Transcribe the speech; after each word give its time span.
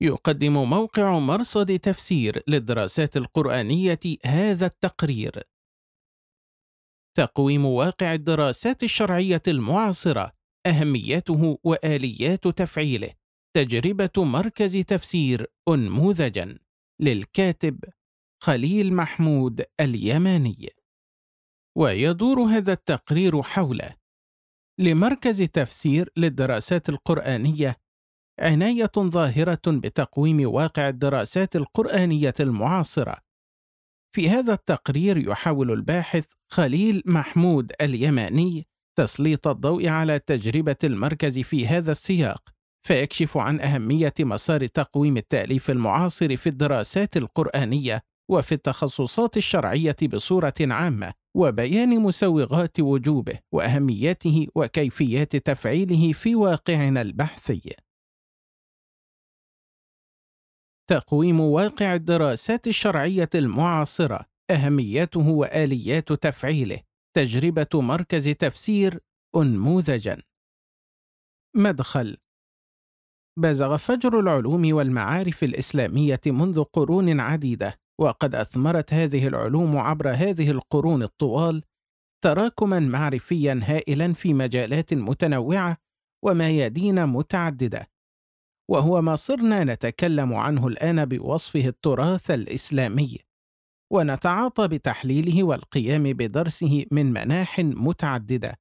يقدم 0.00 0.52
موقع 0.52 1.18
مرصد 1.18 1.78
تفسير 1.78 2.42
للدراسات 2.48 3.16
القرآنية 3.16 4.00
هذا 4.24 4.66
التقرير. 4.66 5.42
تقويم 7.16 7.64
واقع 7.64 8.14
الدراسات 8.14 8.82
الشرعية 8.82 9.42
المعاصرة، 9.48 10.32
أهميته 10.66 11.58
وآليات 11.64 12.48
تفعيله، 12.48 13.10
تجربة 13.56 14.24
مركز 14.24 14.76
تفسير 14.76 15.46
أنموذجًا، 15.68 16.58
للكاتب 17.00 17.84
خليل 18.42 18.94
محمود 18.94 19.64
اليماني. 19.80 20.68
ويدور 21.78 22.40
هذا 22.40 22.72
التقرير 22.72 23.42
حول 23.42 23.80
لمركز 24.80 25.42
تفسير 25.42 26.12
للدراسات 26.16 26.88
القرآنية 26.88 27.76
عناية 28.40 28.90
ظاهرة 28.98 29.60
بتقويم 29.66 30.54
واقع 30.54 30.88
الدراسات 30.88 31.56
القرآنية 31.56 32.34
المعاصرة. 32.40 33.16
في 34.14 34.30
هذا 34.30 34.52
التقرير 34.52 35.28
يحاول 35.28 35.70
الباحث 35.70 36.24
خليل 36.52 37.02
محمود 37.06 37.72
اليماني 37.80 38.66
تسليط 38.98 39.48
الضوء 39.48 39.88
على 39.88 40.18
تجربة 40.18 40.76
المركز 40.84 41.38
في 41.38 41.66
هذا 41.66 41.90
السياق، 41.90 42.48
فيكشف 42.86 43.36
عن 43.36 43.60
أهمية 43.60 44.14
مسار 44.20 44.66
تقويم 44.66 45.16
التأليف 45.16 45.70
المعاصر 45.70 46.36
في 46.36 46.48
الدراسات 46.48 47.16
القرآنية 47.16 48.02
وفي 48.30 48.52
التخصصات 48.52 49.36
الشرعية 49.36 49.96
بصورة 50.02 50.54
عامة، 50.60 51.12
وبيان 51.36 52.00
مسوغات 52.00 52.80
وجوبه 52.80 53.38
وأهميته 53.52 54.46
وكيفيات 54.54 55.36
تفعيله 55.36 56.12
في 56.12 56.34
واقعنا 56.34 57.02
البحثي. 57.02 57.87
تقويم 60.90 61.40
واقع 61.40 61.94
الدراسات 61.94 62.66
الشرعية 62.66 63.28
المعاصرة، 63.34 64.26
أهميته 64.50 65.28
وآليات 65.28 66.12
تفعيله، 66.12 66.80
تجربة 67.16 67.66
مركز 67.74 68.28
تفسير 68.28 69.00
أنموذجًا. 69.36 70.22
مدخل 71.56 72.16
بزغ 73.38 73.76
فجر 73.76 74.20
العلوم 74.20 74.72
والمعارف 74.74 75.44
الإسلامية 75.44 76.20
منذ 76.26 76.62
قرون 76.64 77.20
عديدة، 77.20 77.74
وقد 78.00 78.34
أثمرت 78.34 78.94
هذه 78.94 79.28
العلوم 79.28 79.76
عبر 79.76 80.10
هذه 80.10 80.50
القرون 80.50 81.02
الطوال 81.02 81.62
تراكمًا 82.24 82.80
معرفيًا 82.80 83.60
هائلًا 83.62 84.12
في 84.12 84.34
مجالات 84.34 84.94
متنوعة 84.94 85.76
وميادين 86.24 87.06
متعددة، 87.06 87.88
وهو 88.70 89.02
ما 89.02 89.16
صرنا 89.16 89.64
نتكلم 89.64 90.34
عنه 90.34 90.66
الآن 90.66 91.04
بوصفه 91.04 91.66
التراث 91.68 92.30
الإسلامي، 92.30 93.18
ونتعاطى 93.92 94.68
بتحليله 94.68 95.42
والقيام 95.42 96.02
بدرسه 96.02 96.86
من 96.90 97.12
مناح 97.12 97.60
متعددة، 97.60 98.58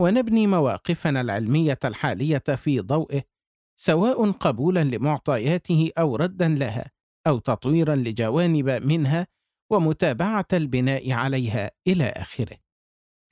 ونبني 0.00 0.46
مواقفنا 0.46 1.20
العلمية 1.20 1.78
الحالية 1.84 2.42
في 2.56 2.80
ضوئه، 2.80 3.22
سواء 3.80 4.30
قبولا 4.30 4.84
لمعطياته 4.84 5.90
أو 5.98 6.16
ردا 6.16 6.48
لها، 6.48 6.90
أو 7.26 7.38
تطويرا 7.38 7.94
لجوانب 7.94 8.68
منها 8.70 9.26
ومتابعة 9.72 10.46
البناء 10.52 11.12
عليها 11.12 11.70
إلى 11.86 12.04
آخره. 12.04 12.65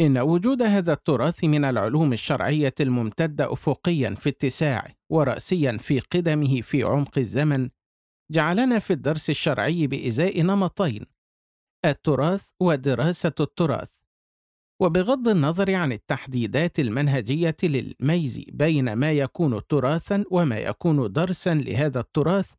إن 0.01 0.19
وجود 0.19 0.63
هذا 0.63 0.93
التراث 0.93 1.45
من 1.45 1.65
العلوم 1.65 2.13
الشرعية 2.13 2.75
الممتدة 2.81 3.53
أفقيا 3.53 4.15
في 4.15 4.29
اتساعه 4.29 4.95
ورأسيا 5.11 5.77
في 5.79 6.01
قدمه 6.01 6.61
في 6.61 6.83
عمق 6.83 7.19
الزمن 7.19 7.71
جعلنا 8.31 8.79
في 8.79 8.93
الدرس 8.93 9.31
الشرعي 9.31 9.87
بإزاء 9.87 10.43
نمطين 10.43 11.07
التراث 11.85 12.45
ودراسة 12.61 13.33
التراث. 13.41 13.91
وبغض 14.81 15.29
النظر 15.29 15.75
عن 15.75 15.93
التحديدات 15.93 16.79
المنهجية 16.79 17.57
للميز 17.63 18.45
بين 18.49 18.93
ما 18.93 19.13
يكون 19.13 19.67
تراثا 19.67 20.25
وما 20.31 20.59
يكون 20.59 21.13
درسا 21.13 21.55
لهذا 21.55 22.01
التراث 22.01 22.53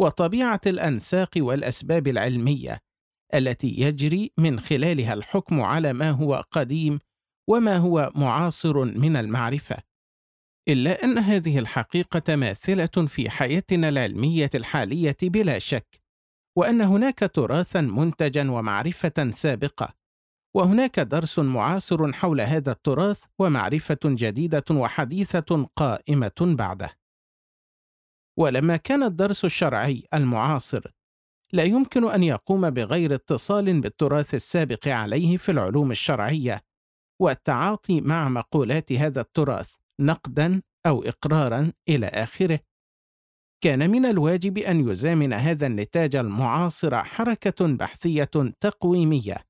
وطبيعة 0.00 0.60
الأنساق 0.66 1.30
والأسباب 1.36 2.08
العلمية 2.08 2.80
التي 3.34 3.80
يجري 3.80 4.32
من 4.38 4.60
خلالها 4.60 5.14
الحكم 5.14 5.60
على 5.60 5.92
ما 5.92 6.10
هو 6.10 6.44
قديم 6.50 6.98
وما 7.48 7.76
هو 7.76 8.12
معاصر 8.14 8.84
من 8.84 9.16
المعرفة. 9.16 9.76
إلا 10.68 11.04
أن 11.04 11.18
هذه 11.18 11.58
الحقيقة 11.58 12.36
ماثلة 12.36 13.06
في 13.06 13.30
حياتنا 13.30 13.88
العلمية 13.88 14.50
الحالية 14.54 15.16
بلا 15.22 15.58
شك 15.58 16.00
وأن 16.56 16.80
هناك 16.80 17.18
تراثا 17.18 17.80
منتجا 17.80 18.50
ومعرفة 18.50 19.30
سابقة 19.30 19.94
وهناك 20.56 21.00
درس 21.00 21.38
معاصر 21.38 22.12
حول 22.12 22.40
هذا 22.40 22.72
التراث 22.72 23.20
ومعرفة 23.38 23.98
جديدة 24.04 24.64
وحديثة 24.70 25.68
قائمة 25.76 26.32
بعده. 26.40 26.98
ولما 28.38 28.76
كان 28.76 29.02
الدرس 29.02 29.44
الشرعي 29.44 30.04
المعاصر 30.14 30.90
لا 31.52 31.62
يمكن 31.62 32.10
أن 32.10 32.22
يقوم 32.22 32.70
بغير 32.70 33.14
اتصال 33.14 33.80
بالتراث 33.80 34.34
السابق 34.34 34.88
عليه 34.88 35.36
في 35.36 35.52
العلوم 35.52 35.90
الشرعية 35.90 36.60
والتعاطي 37.20 38.00
مع 38.00 38.28
مقولات 38.28 38.92
هذا 38.92 39.20
التراث 39.20 39.70
نقدا 40.00 40.62
أو 40.86 41.02
اقرارا 41.02 41.72
إلى 41.88 42.06
آخره. 42.06 42.60
كان 43.64 43.90
من 43.90 44.06
الواجب 44.06 44.58
أن 44.58 44.88
يزامن 44.88 45.32
هذا 45.32 45.66
النتاج 45.66 46.16
المعاصر 46.16 47.04
حركة 47.04 47.66
بحثية 47.66 48.30
تقويمية. 48.60 49.44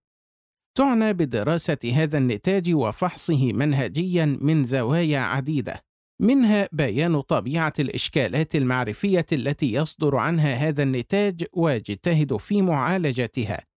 تعنى 0.74 1.12
بدراسة 1.12 1.78
هذا 1.94 2.18
النتاج 2.18 2.74
وفحصه 2.74 3.52
منهجيا 3.52 4.38
من 4.40 4.64
زوايا 4.64 5.18
عديدة. 5.18 5.87
منها 6.20 6.68
بيان 6.72 7.20
طبيعة 7.20 7.72
الإشكالات 7.78 8.54
المعرفية 8.54 9.26
التي 9.32 9.72
يصدر 9.72 10.16
عنها 10.16 10.54
هذا 10.54 10.82
النتاج 10.82 11.44
ويجتهد 11.52 12.36
في 12.36 12.62
معالجتها 12.62 13.68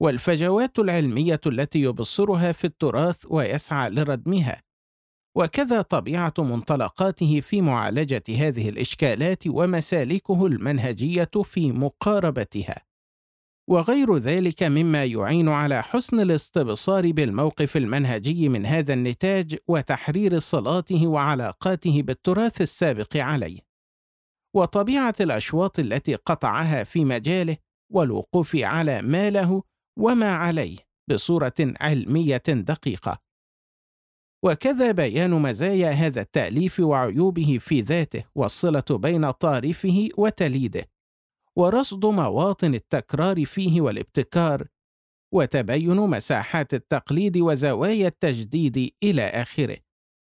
والفجوات 0.00 0.78
العلمية 0.78 1.40
التي 1.46 1.82
يبصرها 1.82 2.52
في 2.52 2.64
التراث 2.64 3.16
ويسعى 3.30 3.90
لردمها. 3.90 4.62
وكذا 5.36 5.82
طبيعة 5.82 6.34
منطلقاته 6.38 7.40
في 7.40 7.60
معالجة 7.60 8.22
هذه 8.28 8.68
الإشكالات 8.68 9.46
ومسالكه 9.46 10.46
المنهجية 10.46 11.30
في 11.44 11.72
مقاربتها. 11.72 12.89
وغير 13.70 14.16
ذلك 14.16 14.62
مما 14.62 15.04
يعين 15.04 15.48
على 15.48 15.82
حسن 15.82 16.20
الاستبصار 16.20 17.12
بالموقف 17.12 17.76
المنهجي 17.76 18.48
من 18.48 18.66
هذا 18.66 18.94
النتاج 18.94 19.58
وتحرير 19.68 20.38
صلاته 20.38 21.06
وعلاقاته 21.06 22.02
بالتراث 22.02 22.60
السابق 22.60 23.16
عليه. 23.16 23.58
وطبيعة 24.56 25.14
الأشواط 25.20 25.78
التي 25.78 26.14
قطعها 26.14 26.84
في 26.84 27.04
مجاله 27.04 27.56
والوقوف 27.92 28.56
على 28.56 29.02
ما 29.02 29.30
له 29.30 29.62
وما 29.98 30.34
عليه 30.34 30.78
بصورة 31.10 31.54
علمية 31.60 32.42
دقيقة. 32.48 33.18
وكذا 34.44 34.92
بيان 34.92 35.30
مزايا 35.30 35.90
هذا 35.90 36.20
التأليف 36.20 36.80
وعيوبه 36.80 37.58
في 37.60 37.80
ذاته 37.80 38.24
والصلة 38.34 38.84
بين 38.90 39.30
طارفه 39.30 40.08
وتليده. 40.18 40.99
ورصد 41.58 42.06
مواطن 42.06 42.74
التكرار 42.74 43.44
فيه 43.44 43.80
والابتكار 43.80 44.66
وتبين 45.34 45.96
مساحات 45.96 46.74
التقليد 46.74 47.36
وزوايا 47.36 48.08
التجديد 48.08 48.92
إلى 49.02 49.22
آخره 49.22 49.76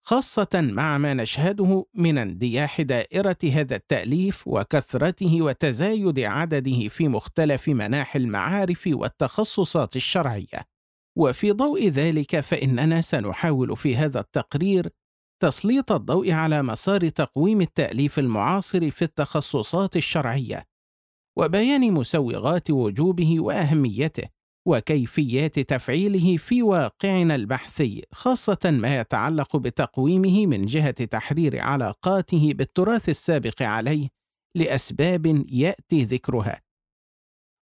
خاصة 0.08 0.48
مع 0.54 0.98
ما 0.98 1.14
نشهده 1.14 1.86
من 1.94 2.18
اندياح 2.18 2.80
دائرة 2.80 3.36
هذا 3.44 3.76
التأليف 3.76 4.48
وكثرته 4.48 5.42
وتزايد 5.42 6.20
عدده 6.20 6.88
في 6.88 7.08
مختلف 7.08 7.68
مناحي 7.68 8.18
المعارف 8.18 8.88
والتخصصات 8.92 9.96
الشرعية. 9.96 10.78
وفي 11.18 11.52
ضوء 11.52 11.88
ذلك 11.88 12.40
فإننا 12.40 13.00
سنحاول 13.00 13.76
في 13.76 13.96
هذا 13.96 14.20
التقرير 14.20 14.88
تسليط 15.42 15.92
الضوء 15.92 16.30
على 16.32 16.62
مسار 16.62 17.08
تقويم 17.08 17.60
التأليف 17.60 18.18
المعاصر 18.18 18.90
في 18.90 19.02
التخصصات 19.02 19.96
الشرعية 19.96 20.67
وبيان 21.38 21.92
مسوغات 21.92 22.70
وجوبه 22.70 23.40
وأهميته 23.40 24.28
وكيفيات 24.66 25.58
تفعيله 25.58 26.36
في 26.36 26.62
واقعنا 26.62 27.34
البحثي 27.34 28.02
خاصة 28.12 28.58
ما 28.64 29.00
يتعلق 29.00 29.56
بتقويمه 29.56 30.46
من 30.46 30.66
جهة 30.66 31.04
تحرير 31.04 31.60
علاقاته 31.60 32.52
بالتراث 32.54 33.08
السابق 33.08 33.62
عليه 33.62 34.08
لأسباب 34.56 35.44
يأتي 35.48 36.04
ذكرها. 36.04 36.60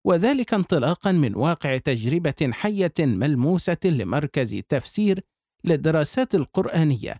وذلك 0.06 0.54
انطلاقا 0.54 1.12
من 1.12 1.36
واقع 1.36 1.78
تجربة 1.78 2.50
حية 2.52 2.94
ملموسة 2.98 3.78
لمركز 3.84 4.62
تفسير 4.68 5.20
للدراسات 5.64 6.34
القرآنية 6.34 7.16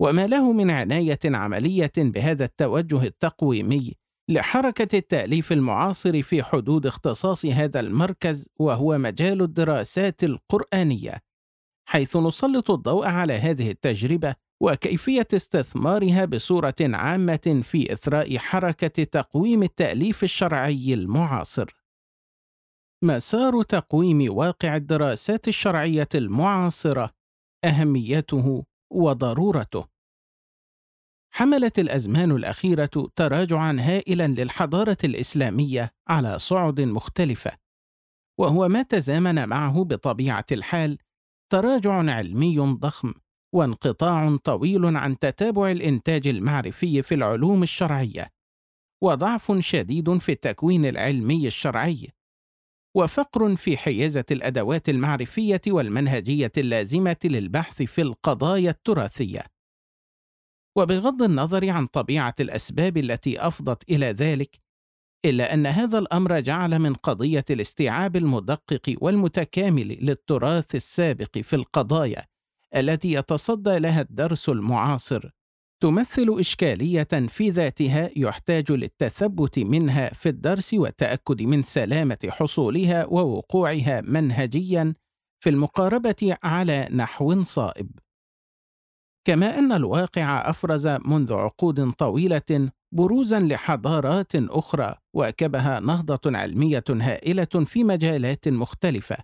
وما 0.00 0.26
له 0.26 0.52
من 0.52 0.70
عناية 0.70 1.18
عملية 1.24 1.92
بهذا 1.96 2.44
التوجه 2.44 3.02
التقويمي 3.02 3.94
لحركة 4.30 4.98
التأليف 4.98 5.52
المعاصر 5.52 6.22
في 6.22 6.42
حدود 6.42 6.86
اختصاص 6.86 7.46
هذا 7.46 7.80
المركز 7.80 8.48
وهو 8.60 8.98
مجال 8.98 9.42
الدراسات 9.42 10.24
القرآنية، 10.24 11.18
حيث 11.88 12.16
نسلط 12.16 12.70
الضوء 12.70 13.06
على 13.06 13.32
هذه 13.32 13.70
التجربة 13.70 14.34
وكيفية 14.62 15.28
استثمارها 15.34 16.24
بصورة 16.24 16.74
عامة 16.80 17.60
في 17.64 17.92
إثراء 17.92 18.38
حركة 18.38 19.04
تقويم 19.04 19.62
التأليف 19.62 20.24
الشرعي 20.24 20.94
المعاصر. 20.94 21.78
مسار 23.04 23.62
تقويم 23.62 24.36
واقع 24.36 24.76
الدراسات 24.76 25.48
الشرعية 25.48 26.08
المعاصرة، 26.14 27.10
أهميته 27.64 28.64
وضرورته. 28.92 29.97
حملت 31.30 31.78
الأزمان 31.78 32.30
الأخيرة 32.32 33.10
تراجعا 33.16 33.76
هائلا 33.80 34.26
للحضارة 34.26 34.98
الإسلامية 35.04 35.90
على 36.08 36.38
صعد 36.38 36.80
مختلفة. 36.80 37.52
وهو 38.38 38.68
ما 38.68 38.82
تزامن 38.82 39.48
معه 39.48 39.84
بطبيعة 39.84 40.46
الحال 40.52 40.98
تراجع 41.52 41.92
علمي 41.92 42.58
ضخم 42.58 43.14
وانقطاع 43.54 44.36
طويل 44.36 44.96
عن 44.96 45.18
تتابع 45.18 45.70
الإنتاج 45.70 46.28
المعرفي 46.28 47.02
في 47.02 47.14
العلوم 47.14 47.62
الشرعية 47.62 48.30
وضعف 49.02 49.52
شديد 49.58 50.18
في 50.18 50.32
التكوين 50.32 50.86
العلمي 50.86 51.46
الشرعي 51.46 52.08
وفقر 52.96 53.56
في 53.56 53.76
حيازة 53.76 54.24
الأدوات 54.30 54.88
المعرفية 54.88 55.60
والمنهجية 55.68 56.52
اللازمة 56.56 57.16
للبحث 57.24 57.82
في 57.82 58.02
القضايا 58.02 58.70
التراثية. 58.70 59.57
وبغض 60.76 61.22
النظر 61.22 61.70
عن 61.70 61.86
طبيعة 61.86 62.34
الأسباب 62.40 62.96
التي 62.96 63.40
أفضت 63.40 63.90
إلى 63.90 64.06
ذلك 64.06 64.58
إلا 65.24 65.54
أن 65.54 65.66
هذا 65.66 65.98
الأمر 65.98 66.40
جعل 66.40 66.78
من 66.78 66.94
قضية 66.94 67.44
الاستيعاب 67.50 68.16
المدقق 68.16 68.96
والمتكامل 69.00 69.88
للتراث 69.88 70.74
السابق 70.74 71.38
في 71.38 71.56
القضايا 71.56 72.24
التي 72.76 73.12
يتصدى 73.12 73.78
لها 73.78 74.00
الدرس 74.00 74.48
المعاصر 74.48 75.30
تمثل 75.82 76.36
إشكالية 76.38 77.08
في 77.28 77.50
ذاتها 77.50 78.10
يحتاج 78.16 78.72
للتثبت 78.72 79.58
منها 79.58 80.08
في 80.14 80.28
الدرس 80.28 80.74
والتأكد 80.74 81.42
من 81.42 81.62
سلامة 81.62 82.18
حصولها 82.28 83.06
ووقوعها 83.06 84.00
منهجيا 84.00 84.94
في 85.40 85.50
المقاربة 85.50 86.36
على 86.42 86.88
نحو 86.92 87.42
صائب. 87.42 87.90
كما 89.28 89.58
أن 89.58 89.72
الواقع 89.72 90.50
أفرز 90.50 90.86
منذ 90.86 91.32
عقود 91.34 91.90
طويلة 91.92 92.70
بروزا 92.94 93.40
لحضارات 93.40 94.32
أخرى 94.34 94.94
واكبها 95.16 95.80
نهضة 95.80 96.38
علمية 96.38 96.84
هائلة 96.90 97.64
في 97.66 97.84
مجالات 97.84 98.48
مختلفة. 98.48 99.16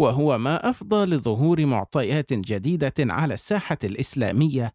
وهو 0.00 0.38
ما 0.38 0.70
أفضى 0.70 1.06
لظهور 1.06 1.66
معطيات 1.66 2.32
جديدة 2.32 2.92
على 2.98 3.34
الساحة 3.34 3.78
الإسلامية 3.84 4.72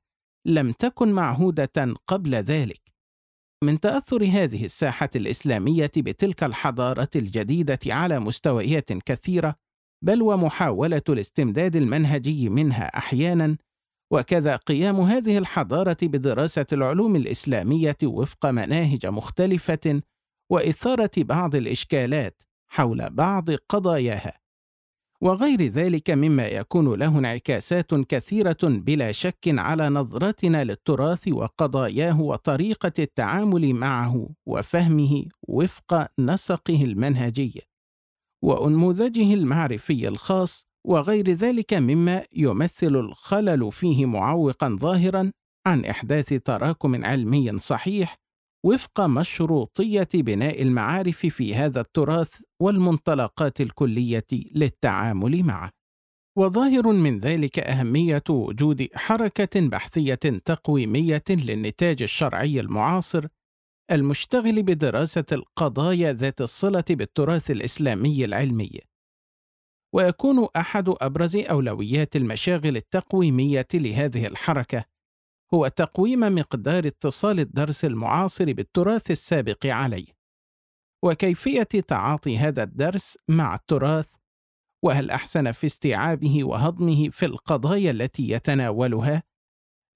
لم 0.47 0.71
تكن 0.71 1.11
معهودة 1.11 1.93
قبل 2.07 2.35
ذلك. 2.35 2.81
من 3.63 3.79
تأثر 3.79 4.23
هذه 4.23 4.65
الساحة 4.65 5.09
الإسلامية 5.15 5.91
بتلك 5.97 6.43
الحضارة 6.43 7.09
الجديدة 7.15 7.79
على 7.87 8.19
مستويات 8.19 8.93
كثيرة 8.93 9.55
بل 10.05 10.21
ومحاولة 10.21 11.01
الاستمداد 11.09 11.75
المنهجي 11.75 12.49
منها 12.49 12.97
أحيانا 12.97 13.57
وكذا 14.11 14.55
قيام 14.55 14.99
هذه 15.01 15.37
الحضارة 15.37 15.97
بدراسة 16.01 16.65
العلوم 16.73 17.15
الإسلامية 17.15 17.97
وفق 18.03 18.45
مناهج 18.45 19.05
مختلفة 19.05 20.01
وإثارة 20.51 21.11
بعض 21.17 21.55
الإشكالات 21.55 22.43
حول 22.67 23.09
بعض 23.09 23.51
قضاياها. 23.51 24.45
وغير 25.21 25.63
ذلك 25.63 26.09
مما 26.09 26.47
يكون 26.47 26.99
له 26.99 27.19
انعكاسات 27.19 27.93
كثيرة 27.93 28.57
بلا 28.63 29.11
شك 29.11 29.43
على 29.47 29.89
نظرتنا 29.89 30.63
للتراث 30.63 31.27
وقضاياه 31.27 32.21
وطريقة 32.21 32.93
التعامل 32.99 33.73
معه 33.73 34.29
وفهمه 34.45 35.25
وفق 35.47 36.07
نسقه 36.19 36.83
المنهجي 36.83 37.61
وأنموذجه 38.41 39.33
المعرفي 39.33 40.07
الخاص 40.07 40.67
وغير 40.85 41.29
ذلك 41.29 41.73
مما 41.73 42.23
يمثل 42.35 42.95
الخلل 42.95 43.71
فيه 43.71 44.05
معوقا 44.05 44.77
ظاهرا 44.79 45.31
عن 45.67 45.85
إحداث 45.85 46.33
تراكم 46.33 47.05
علمي 47.05 47.59
صحيح 47.59 48.15
وفق 48.65 49.01
مشروطية 49.01 50.07
بناء 50.13 50.61
المعارف 50.61 51.25
في 51.25 51.55
هذا 51.55 51.81
التراث 51.81 52.41
والمنطلقات 52.61 53.61
الكلية 53.61 54.27
للتعامل 54.55 55.43
معه. 55.43 55.69
وظاهر 56.37 56.91
من 56.91 57.19
ذلك 57.19 57.59
أهمية 57.59 58.23
وجود 58.29 58.87
حركة 58.93 59.67
بحثية 59.69 60.15
تقويمية 60.45 61.23
للنتاج 61.29 62.01
الشرعي 62.01 62.59
المعاصر 62.59 63.27
المشتغل 63.91 64.63
بدراسة 64.63 65.25
القضايا 65.31 66.13
ذات 66.13 66.41
الصلة 66.41 66.83
بالتراث 66.89 67.51
الإسلامي 67.51 68.25
العلمي. 68.25 68.79
ويكون 69.95 70.47
أحد 70.55 70.89
أبرز 71.01 71.35
أولويات 71.35 72.15
المشاغل 72.15 72.77
التقويمية 72.77 73.67
لهذه 73.73 74.27
الحركة 74.27 74.85
هو 75.53 75.67
تقويم 75.67 76.19
مقدار 76.19 76.87
اتصال 76.87 77.39
الدرس 77.39 77.85
المعاصر 77.85 78.53
بالتراث 78.53 79.11
السابق 79.11 79.65
عليه. 79.65 80.05
وكيفية 81.03 81.63
تعاطي 81.63 82.37
هذا 82.37 82.63
الدرس 82.63 83.17
مع 83.29 83.55
التراث؟ 83.55 84.15
وهل 84.83 85.11
أحسن 85.11 85.51
في 85.51 85.65
استيعابه 85.65 86.43
وهضمه 86.43 87.09
في 87.09 87.25
القضايا 87.25 87.91
التي 87.91 88.29
يتناولها؟ 88.29 89.23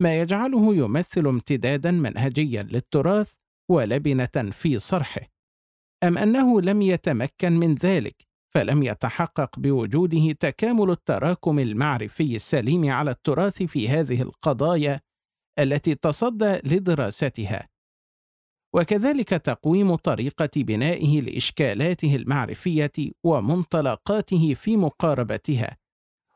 ما 0.02 0.20
يجعله 0.20 0.76
يمثل 0.76 1.28
امتدادا 1.28 1.92
منهجيا 1.92 2.64
للتراث 2.64 3.34
ولبنة 3.72 4.52
في 4.52 4.80
صرحه. 4.80 5.22
أم 6.04 6.18
أنه 6.18 6.62
لم 6.62 6.82
يتمكن 6.82 7.52
من 7.52 7.76
ذلك؟ 7.76 8.29
فلم 8.56 8.84
يتحقق 8.84 9.60
بوجوده 9.60 10.32
تكامل 10.32 10.92
التراكم 10.92 11.60
المعرفي 11.60 12.36
السليم 12.36 12.92
على 12.92 13.12
التراث 13.12 13.64
في 13.64 13.90
هذه 13.90 14.22
القضايا 14.22 15.02
التي 15.60 15.96
تصدى 15.96 16.60
لدراستها. 16.64 17.70
وكذلك 18.74 19.30
تقويم 19.30 19.96
طريقة 19.96 20.50
بنائه 20.56 21.22
لإشكالاته 21.22 22.16
المعرفية 22.16 22.92
ومنطلقاته 23.24 24.54
في 24.54 24.78
مقاربتها 24.78 25.78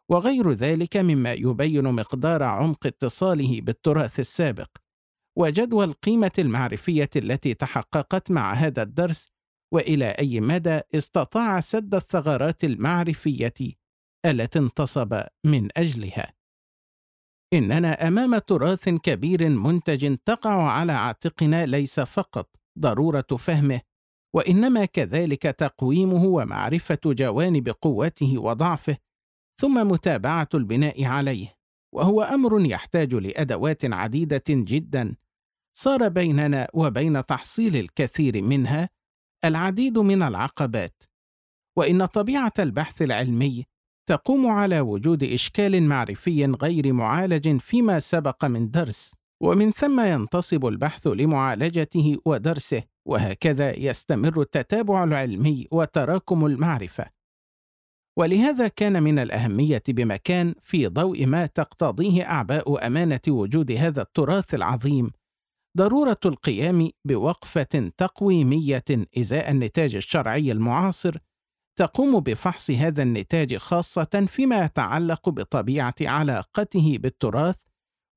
وغير 0.09 0.51
ذلك 0.51 0.97
مما 0.97 1.33
يبين 1.33 1.93
مقدار 1.93 2.43
عمق 2.43 2.87
اتصاله 2.87 3.61
بالتراث 3.61 4.19
السابق 4.19 4.69
وجدوى 5.37 5.85
القيمه 5.85 6.31
المعرفية 6.39 7.09
التي 7.15 7.53
تحققت 7.53 8.31
مع 8.31 8.53
هذا 8.53 8.81
الدرس 8.83 9.32
وإلى 9.73 10.05
أي 10.05 10.41
مدى 10.41 10.79
استطاع 10.95 11.59
سد 11.59 11.95
الثغرات 11.95 12.63
المعرفية 12.63 13.53
التي 14.25 14.59
انتصب 14.59 15.23
من 15.43 15.69
أجلها. 15.77 16.33
إننا 17.53 18.07
أمام 18.07 18.37
تراث 18.37 18.89
كبير 18.89 19.49
منتج 19.49 20.17
تقع 20.25 20.71
على 20.71 20.91
عاتقنا 20.91 21.65
ليس 21.65 21.99
فقط 21.99 22.49
ضرورة 22.79 23.27
فهمه 23.37 23.81
وإنما 24.35 24.85
كذلك 24.85 25.41
تقويمه 25.41 26.25
ومعرفة 26.25 26.99
جوانب 27.05 27.69
قوته 27.69 28.37
وضعفه 28.37 28.97
ثم 29.61 29.87
متابعة 29.87 30.49
البناء 30.53 31.05
عليه 31.05 31.55
وهو 31.95 32.21
أمر 32.21 32.65
يحتاج 32.65 33.15
لأدوات 33.15 33.85
عديدة 33.85 34.43
جدا 34.49 35.15
صار 35.77 36.07
بيننا 36.07 36.67
وبين 36.73 37.25
تحصيل 37.25 37.75
الكثير 37.75 38.41
منها 38.41 38.89
العديد 39.45 39.97
من 39.97 40.23
العقبات 40.23 41.03
وإن 41.77 42.05
طبيعة 42.05 42.53
البحث 42.59 43.01
العلمي 43.01 43.65
تقوم 44.09 44.47
على 44.47 44.79
وجود 44.79 45.23
إشكال 45.23 45.83
معرفي 45.83 46.45
غير 46.45 46.93
معالج 46.93 47.57
فيما 47.57 47.99
سبق 47.99 48.45
من 48.45 48.71
درس 48.71 49.13
ومن 49.43 49.71
ثم 49.71 49.99
ينتصب 49.99 50.65
البحث 50.65 51.07
لمعالجته 51.07 52.17
ودرسه 52.25 52.83
وهكذا 53.07 53.79
يستمر 53.79 54.41
التتابع 54.41 55.03
العلمي 55.03 55.67
وتراكم 55.71 56.45
المعرفة. 56.45 57.05
ولهذا 58.17 58.67
كان 58.67 59.03
من 59.03 59.19
الأهمية 59.19 59.83
بمكان 59.87 60.55
في 60.61 60.87
ضوء 60.87 61.25
ما 61.25 61.45
تقتضيه 61.45 62.23
أعباء 62.23 62.87
أمانة 62.87 63.21
وجود 63.27 63.71
هذا 63.71 64.01
التراث 64.01 64.53
العظيم 64.53 65.11
ضرورة 65.77 66.19
القيام 66.25 66.89
بوقفة 67.05 67.91
تقويمية 67.97 68.83
إزاء 69.17 69.51
النتاج 69.51 69.95
الشرعي 69.95 70.51
المعاصر 70.51 71.17
تقوم 71.79 72.19
بفحص 72.19 72.71
هذا 72.71 73.03
النتاج 73.03 73.57
خاصة 73.57 74.25
فيما 74.27 74.65
يتعلق 74.65 75.29
بطبيعة 75.29 75.95
علاقته 76.01 76.97
بالتراث 76.99 77.55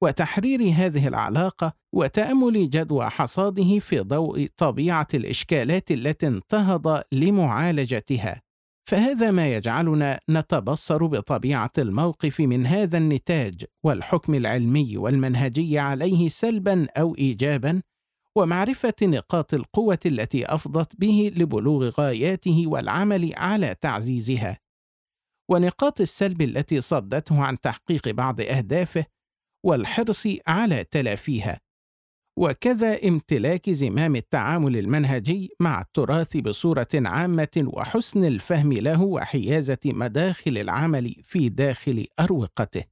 وتحرير 0.02 0.60
هذه 0.62 1.08
العلاقة 1.08 1.72
وتأمل 1.94 2.70
جدوى 2.70 3.08
حصاده 3.10 3.78
في 3.78 4.00
ضوء 4.00 4.48
طبيعة 4.56 5.08
الإشكالات 5.14 5.90
التي 5.90 6.26
انتهض 6.26 7.02
لمعالجتها. 7.12 8.42
فهذا 8.88 9.30
ما 9.30 9.48
يجعلنا 9.54 10.20
نتبصر 10.30 11.06
بطبيعة 11.06 11.70
الموقف 11.78 12.40
من 12.40 12.66
هذا 12.66 12.98
النتاج 12.98 13.64
والحكم 13.84 14.34
العلمي 14.34 14.96
والمنهجي 14.96 15.78
عليه 15.78 16.28
سلبا 16.28 16.86
أو 16.96 17.14
ايجابا 17.14 17.82
ومعرفة 18.36 18.94
نقاط 19.02 19.54
القوة 19.54 19.98
التي 20.06 20.46
أفضت 20.46 20.96
به 20.96 21.32
لبلوغ 21.36 21.88
غاياته 21.88 22.64
والعمل 22.66 23.32
على 23.36 23.76
تعزيزها. 23.80 24.58
ونقاط 25.50 26.00
السلب 26.00 26.42
التي 26.42 26.80
صدته 26.80 27.44
عن 27.44 27.60
تحقيق 27.60 28.08
بعض 28.08 28.40
أهدافه 28.40 29.04
والحرص 29.64 30.28
على 30.46 30.84
تلافيها. 30.84 31.60
وكذا 32.38 33.08
امتلاك 33.08 33.70
زمام 33.70 34.16
التعامل 34.16 34.76
المنهجي 34.76 35.50
مع 35.60 35.80
التراث 35.80 36.36
بصورة 36.36 36.88
عامة 36.94 37.64
وحسن 37.66 38.24
الفهم 38.24 38.72
له 38.72 39.02
وحيازة 39.02 39.78
مداخل 39.84 40.58
العمل 40.58 41.14
في 41.24 41.48
داخل 41.48 42.06
أروقته. 42.20 42.84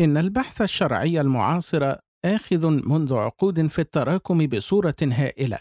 إن 0.00 0.16
البحث 0.16 0.62
الشرعي 0.62 1.20
المعاصر 1.20 1.94
آخذ 2.24 2.66
منذ 2.66 3.14
عقود 3.14 3.66
في 3.66 3.78
التراكم 3.78 4.46
بصورة 4.46 4.96
هائلة، 5.02 5.58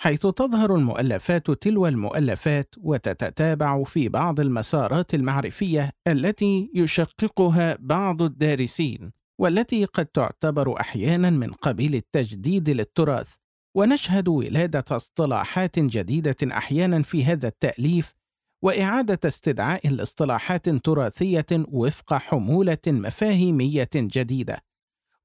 حيث 0.00 0.20
تظهر 0.26 0.76
المؤلفات 0.76 1.50
تلو 1.50 1.86
المؤلفات 1.86 2.74
وتتتابع 2.78 3.84
في 3.84 4.08
بعض 4.08 4.40
المسارات 4.40 5.14
المعرفية 5.14 5.90
التي 6.08 6.70
يشققها 6.74 7.76
بعض 7.80 8.22
الدارسين، 8.22 9.12
والتي 9.40 9.84
قد 9.84 10.06
تعتبر 10.06 10.80
أحيانًا 10.80 11.30
من 11.30 11.52
قبيل 11.52 11.94
التجديد 11.94 12.70
للتراث، 12.70 13.34
ونشهد 13.74 14.28
ولادة 14.28 14.84
اصطلاحات 14.90 15.78
جديدة 15.78 16.36
أحيانًا 16.42 17.02
في 17.02 17.24
هذا 17.24 17.48
التأليف، 17.48 18.14
وإعادة 18.62 19.28
استدعاء 19.28 19.88
لاصطلاحات 19.88 20.68
تراثية 20.68 21.46
وفق 21.52 22.14
حمولة 22.14 22.78
مفاهيمية 22.86 23.90
جديدة. 23.94 24.68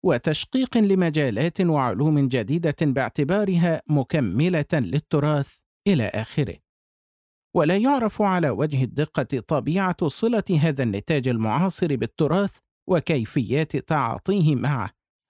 وتشقيق 0.03 0.77
لمجالات 0.77 1.61
وعلوم 1.61 2.27
جديدة 2.27 2.75
باعتبارها 2.81 3.81
مكملة 3.87 4.65
للتراث 4.73 5.47
إلى 5.87 6.07
آخره 6.07 6.55
ولا 7.55 7.77
يعرف 7.77 8.21
على 8.21 8.49
وجه 8.49 8.83
الدقة 8.83 9.39
طبيعة 9.47 10.07
صلة 10.07 10.43
هذا 10.61 10.83
النتاج 10.83 11.27
المعاصر 11.27 11.95
بالتراث 11.95 12.57
وكيفيات 12.89 13.77
تعاطيه 13.77 14.55
معه 14.55 14.89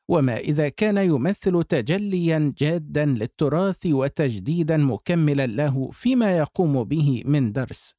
وما 0.10 0.38
إذا 0.38 0.70
كان 0.70 0.98
يمثل 0.98 1.64
تجليا 1.64 2.54
جادا 2.58 3.06
للتراث 3.06 3.86
وتجديدا 3.86 4.78
مكملا 4.78 5.48
له 5.48 5.92
فيما 5.92 6.38
يقوم 6.38 6.84
به 6.84 7.24
من 7.26 7.52
درس. 7.52 7.96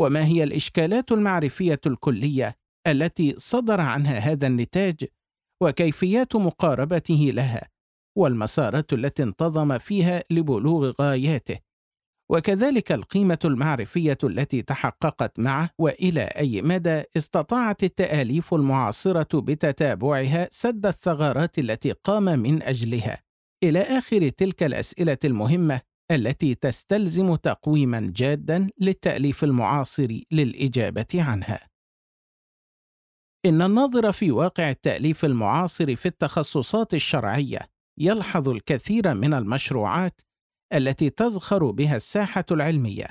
وما 0.00 0.24
هي 0.24 0.44
الإشكالات 0.44 1.12
المعرفية 1.12 1.80
الكلية 1.86 2.54
التي 2.86 3.34
صدر 3.38 3.80
عنها 3.80 4.18
هذا 4.18 4.46
النتاج 4.46 5.04
وكيفيات 5.62 6.36
مقاربته 6.36 7.30
لها 7.34 7.68
والمسارات 8.18 8.92
التي 8.92 9.22
انتظم 9.22 9.78
فيها 9.78 10.22
لبلوغ 10.30 10.92
غاياته؟ 11.00 11.58
وكذلك 12.30 12.92
القيمة 12.92 13.38
المعرفية 13.44 14.18
التي 14.24 14.62
تحققت 14.62 15.38
معه 15.40 15.70
وإلى 15.78 16.22
أي 16.22 16.62
مدى 16.62 17.02
استطاعت 17.16 17.84
التآليف 17.84 18.54
المعاصرة 18.54 19.40
بتتابعها 19.40 20.48
سد 20.50 20.86
الثغرات 20.86 21.58
التي 21.58 21.92
قام 21.92 22.24
من 22.24 22.62
أجلها. 22.62 23.18
إلى 23.62 23.80
آخر 23.80 24.28
تلك 24.28 24.62
الأسئلة 24.62 25.18
المهمة 25.24 25.80
التي 26.10 26.54
تستلزم 26.54 27.34
تقويما 27.34 28.12
جادا 28.16 28.68
للتأليف 28.80 29.44
المعاصر 29.44 30.18
للإجابة 30.32 31.06
عنها. 31.14 31.68
إن 33.46 33.62
الناظر 33.62 34.12
في 34.12 34.30
واقع 34.30 34.70
التأليف 34.70 35.24
المعاصر 35.24 35.96
في 35.96 36.06
التخصصات 36.06 36.94
الشرعية 36.94 37.60
يلحظ 37.98 38.48
الكثير 38.48 39.14
من 39.14 39.34
المشروعات 39.34 40.20
التي 40.74 41.10
تزخر 41.10 41.70
بها 41.70 41.96
الساحة 41.96 42.44
العلمية، 42.50 43.06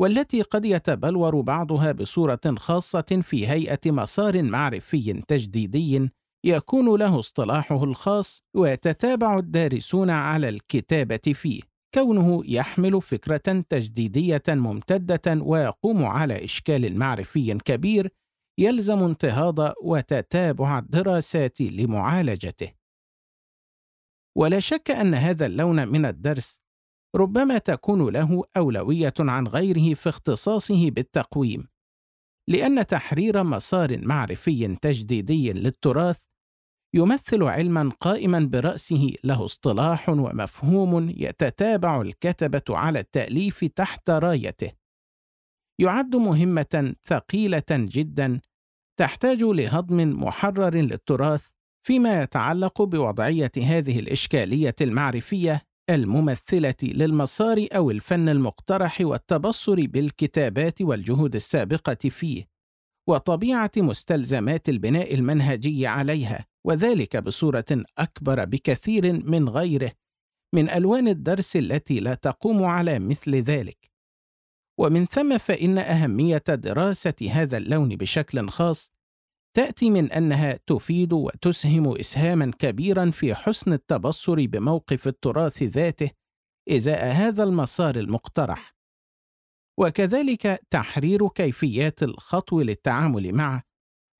والتي 0.00 0.42
قد 0.42 0.64
يتبلور 0.64 1.40
بعضها 1.40 1.92
بصورة 1.92 2.40
خاصة 2.56 3.20
في 3.22 3.48
هيئة 3.48 3.90
مسار 3.90 4.42
معرفي 4.42 5.22
تجديدي 5.28 6.10
يكون 6.46 6.98
له 6.98 7.18
اصطلاحه 7.18 7.84
الخاص 7.84 8.42
ويتتابع 8.56 9.38
الدارسون 9.38 10.10
على 10.10 10.48
الكتابة 10.48 11.32
فيه، 11.34 11.60
كونه 11.94 12.42
يحمل 12.44 13.02
فكرة 13.02 13.64
تجديدية 13.68 14.42
ممتدة 14.48 15.42
ويقوم 15.42 16.04
على 16.04 16.44
إشكال 16.44 16.98
معرفي 16.98 17.54
كبير 17.54 18.10
يلزم 18.58 18.98
انتهاض 18.98 19.58
وتتابع 19.82 20.78
الدراسات 20.78 21.60
لمعالجته. 21.60 22.72
ولا 24.36 24.60
شك 24.60 24.90
أن 24.90 25.14
هذا 25.14 25.46
اللون 25.46 25.88
من 25.88 26.06
الدرس 26.06 26.63
ربما 27.14 27.58
تكون 27.58 28.12
له 28.12 28.44
أولوية 28.56 29.14
عن 29.20 29.46
غيره 29.46 29.94
في 29.94 30.08
اختصاصه 30.08 30.90
بالتقويم 30.90 31.68
لأن 32.48 32.86
تحرير 32.86 33.44
مسار 33.44 34.06
معرفي 34.06 34.76
تجديدي 34.76 35.52
للتراث 35.52 36.22
يمثل 36.94 37.42
علما 37.42 37.90
قائما 38.00 38.40
برأسه 38.40 39.12
له 39.24 39.44
اصطلاح 39.44 40.08
ومفهوم 40.08 41.10
يتتابع 41.16 42.00
الكتبة 42.00 42.62
على 42.70 43.00
التأليف 43.00 43.64
تحت 43.64 44.10
رايته. 44.10 44.72
يعد 45.80 46.16
مهمة 46.16 46.94
ثقيلة 47.04 47.62
جدا 47.70 48.40
تحتاج 49.00 49.42
لهضم 49.42 50.24
محرر 50.24 50.74
للتراث 50.74 51.48
فيما 51.86 52.22
يتعلق 52.22 52.82
بوضعية 52.82 53.52
هذه 53.56 53.98
الإشكالية 53.98 54.74
المعرفية 54.80 55.62
الممثلة 55.90 56.74
للمسار 56.82 57.66
أو 57.72 57.90
الفن 57.90 58.28
المقترح 58.28 59.00
والتبصر 59.00 59.74
بالكتابات 59.86 60.82
والجهود 60.82 61.34
السابقة 61.34 62.08
فيه، 62.08 62.44
وطبيعة 63.08 63.70
مستلزمات 63.76 64.68
البناء 64.68 65.14
المنهجي 65.14 65.86
عليها، 65.86 66.46
وذلك 66.66 67.16
بصورة 67.16 67.84
أكبر 67.98 68.44
بكثير 68.44 69.12
من 69.12 69.48
غيره 69.48 69.92
من 70.54 70.70
ألوان 70.70 71.08
الدرس 71.08 71.56
التي 71.56 72.00
لا 72.00 72.14
تقوم 72.14 72.64
على 72.64 72.98
مثل 72.98 73.36
ذلك. 73.36 73.90
ومن 74.78 75.06
ثم 75.06 75.38
فإن 75.38 75.78
أهمية 75.78 76.42
دراسة 76.48 77.14
هذا 77.30 77.56
اللون 77.56 77.88
بشكل 77.88 78.48
خاص 78.48 78.93
تأتي 79.56 79.90
من 79.90 80.12
أنها 80.12 80.58
تفيد 80.66 81.12
وتسهم 81.12 81.98
إسهاما 81.98 82.50
كبيرا 82.58 83.10
في 83.10 83.34
حسن 83.34 83.72
التبصر 83.72 84.46
بموقف 84.46 85.08
التراث 85.08 85.62
ذاته 85.62 86.10
إزاء 86.70 87.12
هذا 87.12 87.44
المسار 87.44 87.96
المقترح، 87.96 88.74
وكذلك 89.80 90.60
تحرير 90.70 91.28
كيفيات 91.28 92.02
الخطو 92.02 92.60
للتعامل 92.60 93.32
معه، 93.32 93.62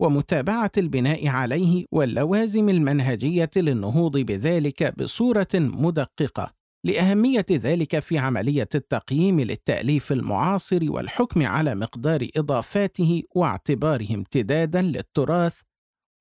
ومتابعة 0.03 0.73
البناء 0.79 1.29
عليه 1.29 1.85
واللوازم 1.93 2.69
المنهجية 2.69 3.51
للنهوض 3.57 4.19
بذلك 4.19 4.99
بصورة 4.99 5.49
مدققة. 5.55 6.64
لأهمية 6.85 7.47
ذلك 7.51 7.99
في 7.99 8.19
عملية 8.19 8.69
التقييم 8.75 9.41
للتأليف 9.41 10.13
المعاصر 10.13 10.93
والحكم 10.93 11.47
على 11.47 11.75
مقدار 11.75 12.29
إضافاته 12.37 13.23
واعتباره 13.35 14.15
امتدادا 14.15 14.83
للتراث 14.83 15.61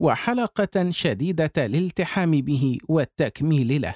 وحلقة 0.02 0.90
شديدة 0.90 1.52
الالتحام 1.58 2.32
به 2.32 2.78
والتكميل 2.90 3.82
له. 3.82 3.96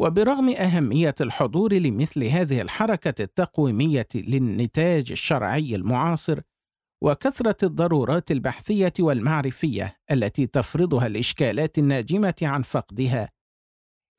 وبرغم 0.00 0.48
أهمية 0.48 1.14
الحضور 1.20 1.74
لمثل 1.74 2.24
هذه 2.24 2.60
الحركة 2.60 3.22
التقويمية 3.22 4.08
للنتاج 4.14 5.12
الشرعي 5.12 5.74
المعاصر 5.74 6.40
وكثرة 7.02 7.56
الضرورات 7.62 8.30
البحثية 8.30 8.92
والمعرفية 9.00 9.96
التي 10.10 10.46
تفرضها 10.46 11.06
الإشكالات 11.06 11.78
الناجمة 11.78 12.34
عن 12.42 12.62
فقدها 12.62 13.33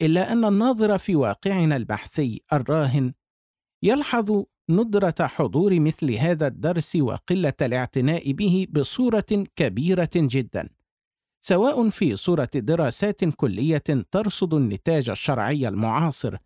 إلا 0.02 0.32
أن 0.32 0.46
الناظر 0.46 0.98
في 0.98 1.16
واقعنا 1.16 1.75
البحثي 1.75 2.42
الراهن 2.54 3.14
يلحظ 3.84 4.44
ندرة 4.70 5.16
حضور 5.20 5.80
مثل 5.80 6.12
هذا 6.12 6.48
الدرس 6.48 6.96
وقلة 6.96 7.54
الاعتناء 7.62 8.32
به 8.32 8.68
بصورة 8.70 9.46
كبيرة 9.56 10.10
جدا 10.16 10.70
سواء 11.44 11.90
في 11.90 12.16
صورة 12.16 12.50
دراسات 12.56 13.25
كلية 13.25 13.84
ترصد 14.12 14.54
النتاج 14.54 15.10
الشرعي 15.10 15.68
المعاصر 15.68 16.38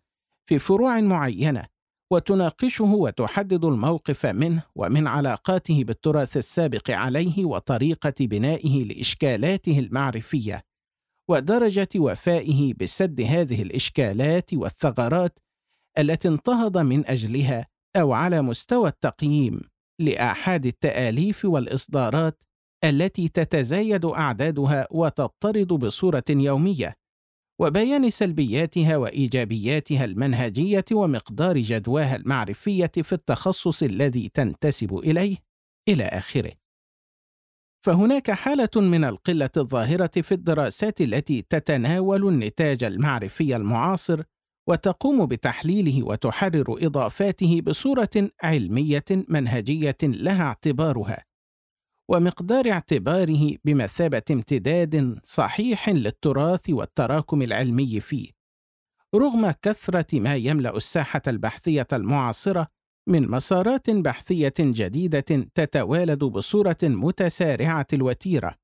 في 0.46 0.58
فروع 0.58 1.00
معينة 1.00 1.64
وتناقشه 2.12 2.84
وتحدد 2.84 3.64
الموقف 3.64 4.26
منه 4.26 4.62
ومن 4.74 5.06
علاقاته 5.06 5.84
بالتراث 5.84 6.36
السابق 6.36 6.90
عليه 6.90 7.44
وطريقة 7.44 8.14
بنائه 8.20 8.84
لإشكالاته 8.84 9.78
المعرفية. 9.78 10.62
ودرجة 11.30 11.88
وفائه 11.96 12.74
بسد 12.74 13.20
هذه 13.20 13.62
الإشكالات 13.62 14.54
والثغرات 14.54 15.38
التي 15.98 16.28
انتهض 16.28 16.78
من 16.78 17.06
أجلها 17.06 17.66
أو 17.96 18.12
على 18.12 18.42
مستوى 18.42 18.88
التقييم 18.88 19.60
لاحاد 20.00 20.66
التآليف 20.66 21.44
والإصدارات 21.44 22.44
التي 22.84 23.28
تتزايد 23.28 24.04
أعدادها 24.04 24.86
وتضطرد 24.90 25.68
بصورة 25.68 26.24
يومية 26.30 26.94
وبيان 27.60 28.10
سلبياتها 28.10 28.96
وإيجابياتها 28.96 30.04
المنهجية 30.04 30.84
ومقدار 30.92 31.58
جدواها 31.58 32.16
المعرفية 32.16 32.92
في 33.02 33.12
التخصص 33.12 33.82
الذي 33.82 34.28
تنتسب 34.28 34.94
إليه 34.98 35.36
إلى 35.88 36.04
آخره. 36.04 36.59
فهناك 37.84 38.30
حالة 38.30 38.70
من 38.76 39.04
القلة 39.04 39.50
الظاهرة 39.56 40.20
في 40.20 40.32
الدراسات 40.32 41.00
التي 41.00 41.42
تتناول 41.42 42.28
النتاج 42.28 42.84
المعرفي 42.84 43.56
المعاصر 43.56 44.22
وتقوم 44.68 45.26
بتحليله 45.26 46.02
وتحرر 46.06 46.64
إضافاته 46.68 47.60
بصورة 47.60 48.30
علمية 48.42 49.04
منهجية 49.28 49.96
لها 50.02 50.42
اعتبارها 50.42 51.24
ومقدار 52.08 52.70
اعتباره 52.70 53.56
بمثابة 53.64 54.22
امتداد 54.30 55.18
صحيح 55.24 55.88
للتراث 55.88 56.70
والتراكم 56.70 57.42
العلمي 57.42 58.00
فيه 58.00 58.30
رغم 59.14 59.50
كثرة 59.50 60.20
ما 60.20 60.36
يملأ 60.36 60.76
الساحة 60.76 61.22
البحثية 61.26 61.86
المعاصرة 61.92 62.68
من 63.08 63.30
مسارات 63.30 63.90
بحثية 63.90 64.54
جديدة 64.58 65.48
تتوالد 65.54 66.24
بصورة 66.24 66.78
متسارعة 66.82 67.86
الوتيرة 67.92 68.54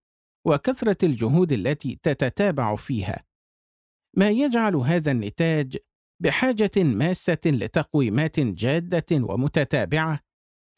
وكثرة 0.47 0.97
الجهود 1.03 1.53
التي 1.53 1.99
تتتابع 2.03 2.77
فيها. 2.77 3.25
ما 4.17 4.29
يجعل 4.29 4.77
هذا 4.77 5.11
النتاج 5.11 5.77
بحاجة 6.23 6.71
ماسة 6.77 7.39
لتقويمات 7.47 8.41
جادة 8.41 9.07
ومتتابعة 9.13 10.21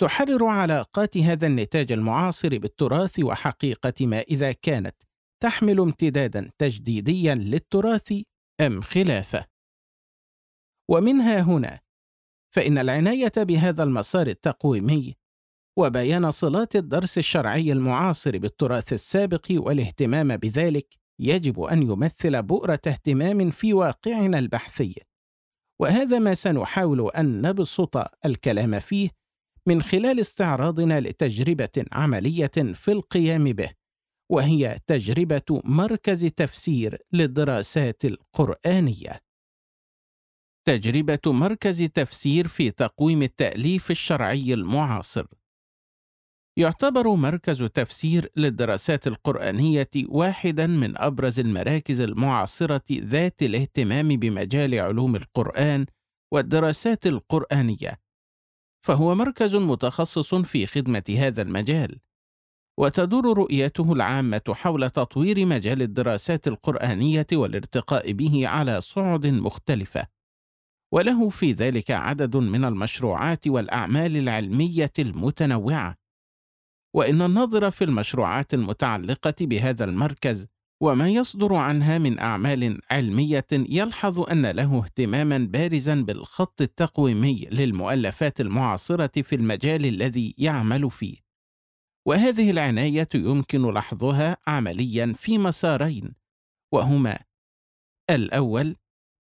تحرر 0.01 0.45
علاقات 0.45 1.17
هذا 1.17 1.47
النتاج 1.47 1.93
المعاصر 1.93 2.59
بالتراث 2.59 3.19
وحقيقة 3.19 4.07
ما 4.07 4.21
إذا 4.21 4.53
كانت 4.53 4.97
تحمل 5.43 5.81
امتدادا 5.81 6.51
تجديديا 6.59 7.35
للتراث 7.35 8.13
أم 8.61 8.81
خلافة؟ 8.81 9.47
ومنها 10.91 11.41
هنا 11.41 11.81
فإن 12.51 12.79
العناية 12.79 13.33
بهذا 13.37 13.83
المسار 13.83 14.27
التقويمي 14.27 15.15
وبيان 15.79 16.31
صلات 16.31 16.77
الدرس 16.77 17.19
الشرعي 17.19 17.73
المعاصر 17.73 18.39
بالتراث 18.39 18.93
السابق 18.93 19.47
والاهتمام 19.51 20.37
بذلك 20.37 20.95
يجب 21.21 21.61
أن 21.61 21.83
يمثل 21.83 22.43
بؤرة 22.43 22.81
اهتمام 22.87 23.51
في 23.51 23.73
واقعنا 23.73 24.39
البحثي. 24.39 24.95
وهذا 25.81 26.19
ما 26.19 26.35
سنحاول 26.35 27.11
أن 27.11 27.43
نبسط 27.43 27.97
الكلام 28.25 28.79
فيه 28.79 29.11
من 29.67 29.83
خلال 29.83 30.21
استعراضنا 30.21 31.01
لتجربة 31.01 31.85
عملية 31.93 32.73
في 32.75 32.93
القيام 32.93 33.45
به 33.45 33.71
وهي 34.31 34.79
تجربة 34.87 35.61
مركز 35.65 36.25
تفسير 36.25 36.99
للدراسات 37.13 38.05
القرآنية. 38.05 39.21
تجربة 40.69 41.33
مركز 41.33 41.83
تفسير 41.83 42.49
في 42.49 42.71
تقويم 42.71 43.23
التأليف 43.23 43.91
الشرعي 43.91 44.55
المعاصر. 44.55 45.27
يعتبر 46.59 47.15
مركز 47.15 47.63
تفسير 47.63 48.31
للدراسات 48.37 49.07
القرآنية 49.07 49.91
واحدا 50.09 50.67
من 50.67 50.99
أبرز 50.99 51.41
المراكز 51.41 52.01
المعاصرة 52.01 52.83
ذات 52.93 53.43
الاهتمام 53.43 54.09
بمجال 54.09 54.75
علوم 54.75 55.17
القرآن 55.17 55.87
والدراسات 56.33 57.07
القرآنية. 57.07 58.01
فهو 58.85 59.15
مركز 59.15 59.55
متخصص 59.55 60.35
في 60.35 60.67
خدمة 60.67 61.05
هذا 61.19 61.43
المجال 61.43 61.99
وتدور 62.79 63.39
رؤيته 63.39 63.93
العامة 63.93 64.43
حول 64.49 64.91
تطوير 64.91 65.47
مجال 65.47 65.83
الدراسات 65.83 66.49
القرآنية 66.49 67.27
والارتقاء 67.33 68.13
به 68.13 68.49
على 68.49 68.81
صعد 68.81 69.27
مختلفة. 69.27 70.18
وله 70.93 71.29
في 71.29 71.53
ذلك 71.53 71.91
عدد 71.91 72.37
من 72.37 72.65
المشروعات 72.65 73.47
والأعمال 73.47 74.17
العلمية 74.17 74.93
المتنوعة. 74.99 75.97
وإن 76.95 77.23
الناظر 77.23 77.71
في 77.71 77.85
المشروعات 77.85 78.55
المتعلقة 78.55 79.35
بهذا 79.41 79.85
المركز 79.85 80.47
وما 80.83 81.09
يصدر 81.09 81.55
عنها 81.55 81.99
من 81.99 82.19
أعمال 82.19 82.81
علمية 82.91 83.47
يلحظ 83.53 84.21
أن 84.21 84.47
له 84.47 84.79
اهتماما 84.79 85.39
بارزا 85.39 85.95
بالخط 85.95 86.61
التقويمي 86.61 87.49
للمؤلفات 87.53 88.41
المعاصرة 88.41 89.23
في 89.23 89.35
المجال 89.35 89.87
الذي 89.87 90.35
يعمل 90.39 90.91
فيه. 90.91 91.17
وهذه 92.07 92.51
العناية 92.51 93.09
يمكن 93.15 93.71
لحظها 93.71 94.37
عمليا 94.47 95.15
في 95.17 95.39
مسارين 95.39 96.15
وهما 96.73 97.19
الأول 98.11 98.77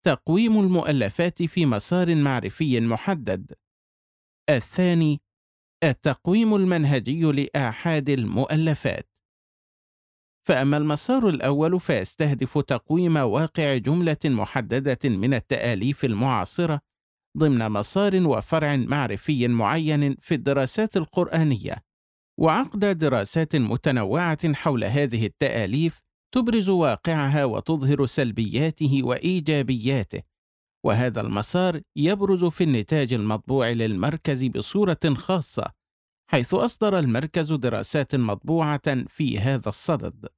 تقويم 0.08 0.60
المؤلفات 0.60 1.42
في 1.42 1.66
مسار 1.66 2.14
معرفي 2.14 2.80
محدد. 2.80 3.52
الثاني 4.50 5.20
التقويم 5.84 6.54
المنهجي 6.54 7.22
لآحاد 7.22 8.08
المؤلفات. 8.08 9.18
فأما 10.46 10.76
المسار 10.76 11.28
الأول 11.28 11.80
فيستهدف 11.80 12.58
تقويم 12.58 13.16
واقع 13.16 13.76
جملة 13.76 14.16
محددة 14.24 14.98
من 15.04 15.34
التآليف 15.34 16.04
المعاصرة 16.04 16.80
ضمن 17.38 17.68
مسار 17.70 18.26
وفرع 18.26 18.76
معرفي 18.76 19.48
معين 19.48 20.16
في 20.16 20.34
الدراسات 20.34 20.96
القرآنية، 20.96 21.76
وعقد 22.40 22.98
دراسات 22.98 23.56
متنوعة 23.56 24.54
حول 24.54 24.84
هذه 24.84 25.26
التآليف 25.26 26.07
تبرز 26.34 26.68
واقعها 26.68 27.44
وتظهر 27.44 28.06
سلبياته 28.06 29.00
وإيجابياته، 29.02 30.22
وهذا 30.84 31.20
المسار 31.20 31.80
يبرز 31.96 32.44
في 32.44 32.64
النتاج 32.64 33.12
المطبوع 33.12 33.70
للمركز 33.70 34.44
بصورة 34.44 35.14
خاصة، 35.14 35.72
حيث 36.30 36.54
أصدر 36.54 36.98
المركز 36.98 37.52
دراسات 37.52 38.14
مطبوعة 38.14 39.04
في 39.08 39.38
هذا 39.38 39.68
الصدد. 39.68 40.28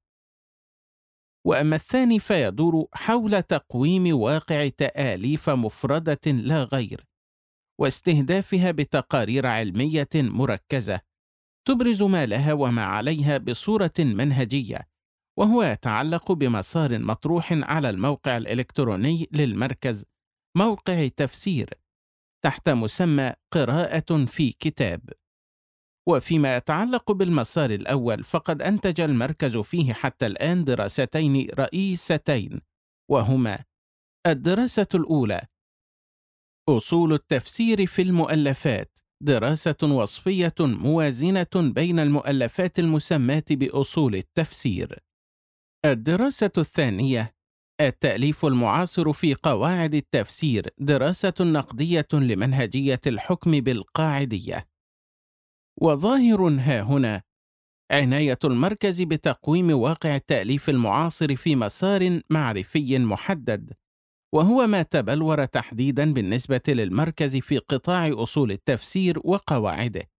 وأما 1.46 1.76
الثاني 1.76 2.18
فيدور 2.18 2.87
حول 2.94 3.42
تقويم 3.42 4.16
واقع 4.16 4.68
تآليف 4.68 5.50
مفردة 5.50 6.20
لا 6.26 6.64
غير 6.64 7.07
واستهدافها 7.81 8.70
بتقارير 8.70 9.46
علمية 9.46 10.09
مركزة 10.14 11.00
تبرز 11.68 12.03
ما 12.03 12.26
لها 12.26 12.53
وما 12.53 12.85
عليها 12.85 13.38
بصورة 13.38 13.92
منهجية 13.98 14.89
وهو 15.40 15.62
يتعلق 15.62 16.33
بمسار 16.33 16.98
مطروح 16.98 17.53
على 17.53 17.90
الموقع 17.90 18.37
الإلكتروني 18.37 19.29
للمركز 19.33 20.05
موقع 20.57 21.09
تفسير 21.09 21.70
تحت 22.44 22.68
مسمى 22.68 23.33
قراءة 23.53 24.24
في 24.24 24.53
كتاب 24.53 25.00
وفيما 26.09 26.57
يتعلق 26.57 27.12
بالمسار 27.12 27.70
الأول 27.70 28.24
فقد 28.24 28.62
أنتج 28.62 29.00
المركز 29.00 29.57
فيه 29.57 29.92
حتى 29.92 30.26
الآن 30.26 30.64
دراستين 30.64 31.48
رئيستين 31.59 32.61
وهما 33.11 33.64
الدراسة 34.26 34.88
الأولى 34.94 35.46
أصول 36.68 37.12
التفسير 37.12 37.87
في 37.87 38.03
المؤلفات 38.03 38.98
دراسة 39.22 39.76
وصفية 39.83 40.55
موازنة 40.61 41.46
بين 41.55 41.98
المؤلفات 41.98 42.79
المسماة 42.79 43.44
بأصول 43.50 44.14
التفسير. 44.14 45.10
الدراسة 45.85 46.51
الثانية 46.59 47.35
التأليف 47.81 48.45
المعاصر 48.45 49.12
في 49.12 49.35
قواعد 49.35 49.95
التفسير 49.95 50.69
دراسة 50.79 51.35
نقدية 51.40 52.09
لمنهجية 52.12 53.01
الحكم 53.07 53.61
بالقاعدية. 53.61 54.69
وظاهر 55.81 56.49
ها 56.49 56.81
هنا 56.81 57.23
عناية 57.93 58.38
المركز 58.45 59.03
بتقويم 59.03 59.71
واقع 59.71 60.16
التأليف 60.16 60.71
المعاصر 60.71 61.37
في 61.37 61.57
مسار 61.57 62.21
معرفي 62.31 62.99
محدد، 62.99 63.73
وهو 64.35 64.66
ما 64.66 64.83
تبلور 64.83 65.45
تحديدا 65.45 66.12
بالنسبة 66.12 66.62
للمركز 66.69 67.37
في 67.37 67.59
قطاع 67.59 68.11
أصول 68.14 68.51
التفسير 68.51 69.19
وقواعده. 69.25 70.11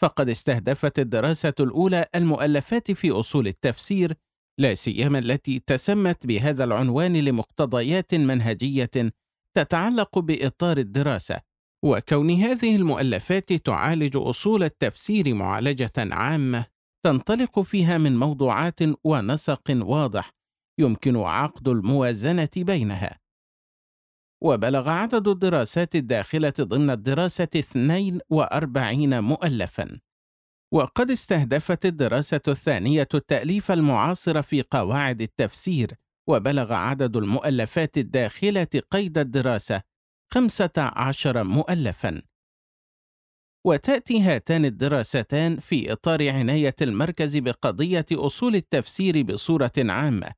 فقد 0.00 0.28
استهدفت 0.28 0.98
الدراسة 0.98 1.54
الأولى 1.60 2.06
المؤلفات 2.14 2.92
في 2.92 3.10
أصول 3.10 3.46
التفسير، 3.46 4.14
لا 4.58 4.74
سيما 4.74 5.18
التي 5.18 5.58
تسمت 5.66 6.26
بهذا 6.26 6.64
العنوان 6.64 7.16
لمقتضيات 7.16 8.14
منهجية 8.14 8.90
تتعلق 9.54 10.18
بإطار 10.18 10.78
الدراسة، 10.78 11.40
وكون 11.84 12.30
هذه 12.30 12.76
المؤلفات 12.76 13.52
تعالج 13.52 14.16
أصول 14.16 14.62
التفسير 14.62 15.34
معالجة 15.34 15.92
عامة 15.96 16.66
تنطلق 17.04 17.60
فيها 17.60 17.98
من 17.98 18.16
موضوعات 18.16 18.80
ونسق 19.04 19.62
واضح 19.70 20.30
يمكن 20.78 21.16
عقد 21.16 21.68
الموازنة 21.68 22.48
بينها. 22.56 23.20
وبلغ 24.42 24.88
عدد 24.88 25.28
الدراسات 25.28 25.94
الداخلة 25.94 26.52
ضمن 26.60 26.90
الدراسة 26.90 27.48
42 27.56 29.20
مؤلفاً. 29.20 30.00
وقد 30.74 31.10
استهدفت 31.10 31.86
الدراسة 31.86 32.40
الثانية 32.48 33.08
التأليف 33.14 33.70
المعاصر 33.70 34.42
في 34.42 34.62
قواعد 34.70 35.22
التفسير 35.22 35.92
وبلغ 36.28 36.72
عدد 36.72 37.16
المؤلفات 37.16 37.98
الداخلة 37.98 38.66
قيد 38.90 39.18
الدراسة 39.18 39.82
15 40.32 41.44
مؤلفاً. 41.44 42.22
وتأتي 43.66 44.20
هاتان 44.22 44.64
الدراستان 44.64 45.56
في 45.60 45.92
إطار 45.92 46.28
عناية 46.28 46.74
المركز 46.82 47.38
بقضية 47.38 48.06
أصول 48.12 48.54
التفسير 48.54 49.22
بصورة 49.22 49.72
عامة 49.78 50.32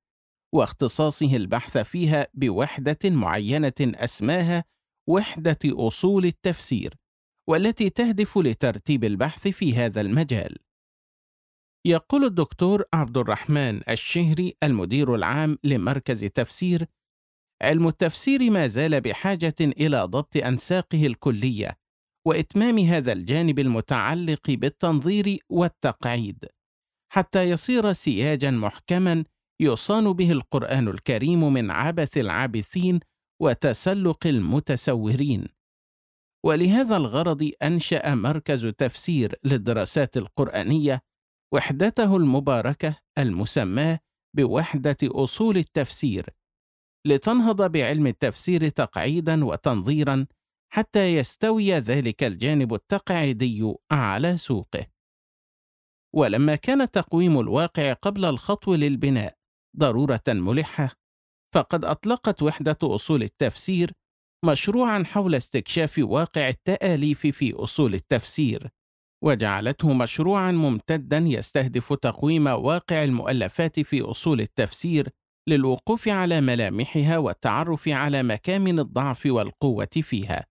واختصاصه 0.54 1.36
البحث 1.36 1.78
فيها 1.78 2.26
بوحدة 2.34 2.98
معينة 3.04 3.72
أسماها 3.80 4.64
وحدة 5.08 5.58
أصول 5.64 6.24
التفسير. 6.24 6.94
والتي 7.48 7.90
تهدف 7.90 8.38
لترتيب 8.38 9.04
البحث 9.04 9.48
في 9.48 9.74
هذا 9.74 10.00
المجال. 10.00 10.56
يقول 11.86 12.24
الدكتور 12.24 12.84
عبد 12.94 13.16
الرحمن 13.16 13.80
الشهري 13.88 14.54
المدير 14.62 15.14
العام 15.14 15.58
لمركز 15.64 16.24
تفسير: 16.24 16.86
علم 17.62 17.88
التفسير 17.88 18.50
ما 18.50 18.66
زال 18.66 19.00
بحاجة 19.00 19.54
إلى 19.60 20.02
ضبط 20.04 20.36
أنساقه 20.36 21.06
الكلية 21.06 21.78
وإتمام 22.26 22.78
هذا 22.78 23.12
الجانب 23.12 23.58
المتعلق 23.58 24.50
بالتنظير 24.50 25.38
والتقعيد، 25.50 26.44
حتى 27.12 27.42
يصير 27.42 27.92
سياجا 27.92 28.50
محكما 28.50 29.24
يصان 29.60 30.12
به 30.12 30.32
القرآن 30.32 30.88
الكريم 30.88 31.52
من 31.52 31.70
عبث 31.70 32.18
العابثين 32.18 33.00
وتسلق 33.42 34.26
المتسورين. 34.26 35.55
ولهذا 36.46 36.96
الغرض 36.96 37.50
أنشأ 37.62 38.14
مركز 38.14 38.66
تفسير 38.66 39.34
للدراسات 39.44 40.16
القرآنية 40.16 41.02
وحدته 41.54 42.16
المباركة 42.16 42.96
المسماة 43.18 43.98
بوحدة 44.36 44.96
أصول 45.02 45.56
التفسير، 45.56 46.30
لتنهض 47.06 47.72
بعلم 47.72 48.06
التفسير 48.06 48.68
تقعيدا 48.68 49.44
وتنظيرا 49.44 50.26
حتى 50.72 51.14
يستوي 51.14 51.72
ذلك 51.72 52.24
الجانب 52.24 52.74
التقعيدي 52.74 53.74
على 53.90 54.36
سوقه. 54.36 54.86
ولما 56.14 56.56
كان 56.56 56.90
تقويم 56.90 57.40
الواقع 57.40 57.92
قبل 57.92 58.24
الخطو 58.24 58.74
للبناء 58.74 59.34
ضرورة 59.76 60.24
ملحة، 60.28 60.90
فقد 61.54 61.84
أطلقت 61.84 62.42
وحدة 62.42 62.78
أصول 62.82 63.22
التفسير 63.22 63.92
مشروعا 64.44 65.02
حول 65.04 65.34
استكشاف 65.34 65.98
واقع 65.98 66.48
التآليف 66.48 67.26
في 67.26 67.52
أصول 67.52 67.94
التفسير، 67.94 68.68
وجعلته 69.24 69.92
مشروعا 69.92 70.52
ممتدا 70.52 71.18
يستهدف 71.18 71.92
تقويم 71.92 72.46
واقع 72.46 73.04
المؤلفات 73.04 73.80
في 73.80 74.02
أصول 74.02 74.40
التفسير 74.40 75.08
للوقوف 75.48 76.08
على 76.08 76.40
ملامحها 76.40 77.18
والتعرف 77.18 77.88
على 77.88 78.22
مكامن 78.22 78.78
الضعف 78.78 79.26
والقوة 79.26 79.88
فيها. 80.02 80.46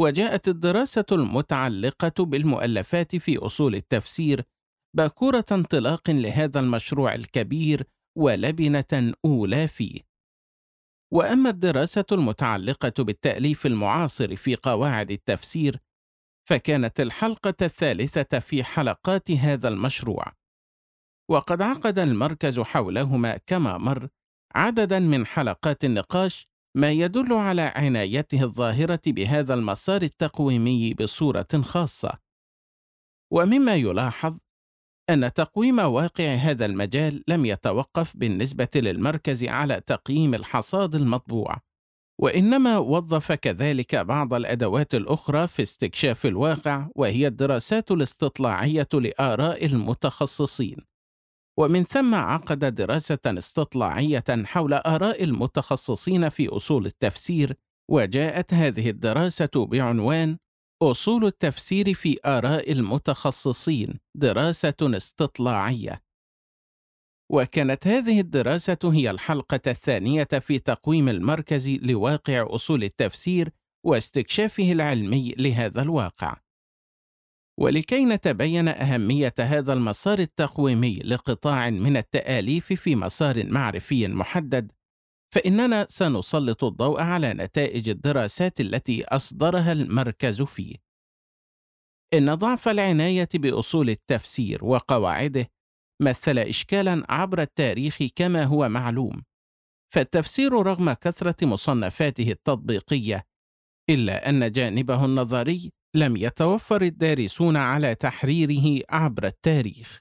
وجاءت 0.00 0.48
الدراسة 0.48 1.04
المتعلقة 1.12 2.24
بالمؤلفات 2.24 3.16
في 3.16 3.38
أصول 3.38 3.74
التفسير 3.74 4.42
باكورة 4.96 5.44
انطلاق 5.52 6.10
لهذا 6.10 6.60
المشروع 6.60 7.14
الكبير 7.14 7.84
ولبنة 8.18 9.14
أولى 9.24 9.68
فيه. 9.68 10.13
وأما 11.14 11.50
الدراسة 11.50 12.04
المتعلقة 12.12 13.04
بالتأليف 13.04 13.66
المعاصر 13.66 14.36
في 14.36 14.56
قواعد 14.56 15.10
التفسير 15.10 15.80
فكانت 16.48 17.00
الحلقة 17.00 17.54
الثالثة 17.62 18.38
في 18.38 18.64
حلقات 18.64 19.30
هذا 19.30 19.68
المشروع. 19.68 20.32
وقد 21.30 21.62
عقد 21.62 21.98
المركز 21.98 22.60
حولهما 22.60 23.36
كما 23.36 23.78
مر 23.78 24.08
عددا 24.54 24.98
من 24.98 25.26
حلقات 25.26 25.84
النقاش 25.84 26.48
ما 26.76 26.90
يدل 26.90 27.32
على 27.32 27.62
عنايته 27.62 28.42
الظاهرة 28.42 29.00
بهذا 29.06 29.54
المسار 29.54 30.02
التقويمي 30.02 30.94
بصورة 30.94 31.62
خاصة. 31.62 32.18
ومما 33.32 33.74
يلاحظ 33.74 34.38
أن 35.10 35.32
تقويم 35.32 35.78
واقع 35.78 36.34
هذا 36.34 36.66
المجال 36.66 37.24
لم 37.28 37.46
يتوقف 37.46 38.16
بالنسبة 38.16 38.68
للمركز 38.74 39.44
على 39.44 39.80
تقييم 39.86 40.34
الحصاد 40.34 40.94
المطبوع، 40.94 41.60
وإنما 42.20 42.78
وظف 42.78 43.32
كذلك 43.32 43.96
بعض 43.96 44.34
الأدوات 44.34 44.94
الأخرى 44.94 45.48
في 45.48 45.62
استكشاف 45.62 46.26
الواقع 46.26 46.88
وهي 46.96 47.26
الدراسات 47.26 47.90
الاستطلاعية 47.90 48.88
لآراء 48.94 49.66
المتخصصين. 49.66 50.76
ومن 51.58 51.84
ثم 51.84 52.14
عقد 52.14 52.74
دراسة 52.74 53.18
استطلاعية 53.26 54.24
حول 54.44 54.74
آراء 54.74 55.24
المتخصصين 55.24 56.28
في 56.28 56.48
أصول 56.48 56.86
التفسير، 56.86 57.54
وجاءت 57.90 58.54
هذه 58.54 58.90
الدراسة 58.90 59.50
بعنوان 59.56 60.38
أصول 60.90 61.24
التفسير 61.24 61.94
في 61.94 62.18
آراء 62.26 62.72
المتخصصين 62.72 63.98
دراسة 64.16 64.74
استطلاعية 64.82 66.02
وكانت 67.32 67.86
هذه 67.86 68.20
الدراسة 68.20 68.78
هي 68.84 69.10
الحلقة 69.10 69.60
الثانية 69.66 70.24
في 70.24 70.58
تقويم 70.58 71.08
المركز 71.08 71.68
لواقع 71.68 72.46
أصول 72.54 72.84
التفسير 72.84 73.50
واستكشافه 73.86 74.72
العلمي 74.72 75.34
لهذا 75.38 75.82
الواقع. 75.82 76.36
ولكي 77.60 78.04
نتبين 78.04 78.68
أهمية 78.68 79.34
هذا 79.38 79.72
المسار 79.72 80.18
التقويمي 80.18 80.98
لقطاع 80.98 81.70
من 81.70 81.96
التآليف 81.96 82.72
في 82.72 82.96
مسار 82.96 83.46
معرفي 83.46 84.08
محدد، 84.08 84.72
فإننا 85.34 85.86
سنسلط 85.90 86.64
الضوء 86.64 87.00
على 87.00 87.32
نتائج 87.32 87.88
الدراسات 87.88 88.60
التي 88.60 89.04
أصدرها 89.04 89.72
المركز 89.72 90.42
فيه. 90.42 90.74
إن 92.14 92.34
ضعف 92.34 92.68
العناية 92.68 93.28
بأصول 93.34 93.90
التفسير 93.90 94.64
وقواعده 94.64 95.50
مثل 96.02 96.38
إشكالا 96.38 97.06
عبر 97.08 97.42
التاريخ 97.42 97.98
كما 98.16 98.44
هو 98.44 98.68
معلوم، 98.68 99.22
فالتفسير 99.94 100.52
رغم 100.52 100.92
كثرة 100.92 101.46
مصنفاته 101.46 102.30
التطبيقية، 102.30 103.26
إلا 103.90 104.28
أن 104.28 104.52
جانبه 104.52 105.04
النظري 105.04 105.72
لم 105.96 106.16
يتوفر 106.16 106.82
الدارسون 106.82 107.56
على 107.56 107.94
تحريره 107.94 108.82
عبر 108.90 109.26
التاريخ. 109.26 110.00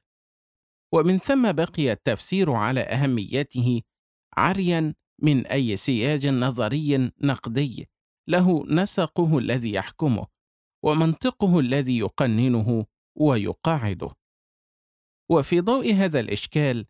ومن 0.94 1.18
ثم 1.20 1.52
بقي 1.52 1.92
التفسير 1.92 2.52
على 2.52 2.80
أهميته 2.80 3.82
عريا 4.38 4.94
من 5.22 5.48
أي 5.48 5.76
سياج 5.78 6.28
نظري 6.28 7.12
نقدي 7.22 7.90
له 8.28 8.66
نسقه 8.68 9.38
الذي 9.38 9.74
يحكمه 9.74 10.28
ومنطقه 10.84 11.60
الذي 11.60 11.98
يقننه 11.98 12.86
ويقاعده. 13.18 14.10
وفي 15.32 15.62
ضوء 15.62 15.94
هذا 15.94 16.20
الإشكال 16.20 16.86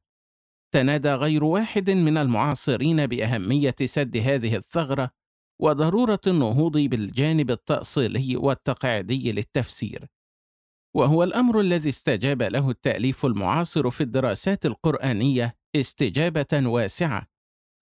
تنادى 0.74 1.14
غير 1.14 1.44
واحد 1.44 1.90
من 1.90 2.18
المعاصرين 2.18 3.08
بأهمية 3.08 3.76
سد 3.86 4.18
هذه 4.18 4.56
الثغرة 4.56 5.12
وضرورة 5.62 6.22
النهوض 6.28 6.78
بالجانب 6.78 7.52
التأصيلي 7.52 8.36
والتقعيدي 8.36 9.32
للتفسير. 9.32 10.08
وهو 10.96 11.24
الأمر 11.24 11.60
الذي 11.60 11.90
استجاب 11.90 12.42
له 12.42 12.70
التأليف 12.70 13.26
المعاصر 13.26 13.90
في 13.90 14.02
الدراسات 14.02 14.66
القرآنية 14.66 15.56
استجابة 15.76 16.48
واسعة 16.54 17.33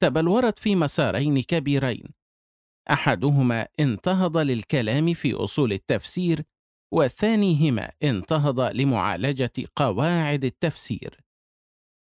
تبلورت 0.02 0.60
في 0.60 0.76
مسارين 0.76 1.42
كبيرين. 1.42 2.04
أحدهما 2.92 3.68
انتهض 3.80 4.38
للكلام 4.38 5.14
في 5.14 5.34
أصول 5.34 5.74
التفسير 5.74 6.44
والثانيهما 6.94 7.92
انتهض 8.04 8.60
لمعالجة 8.60 9.52
قواعد 9.76 10.46
التفسير. 10.46 11.20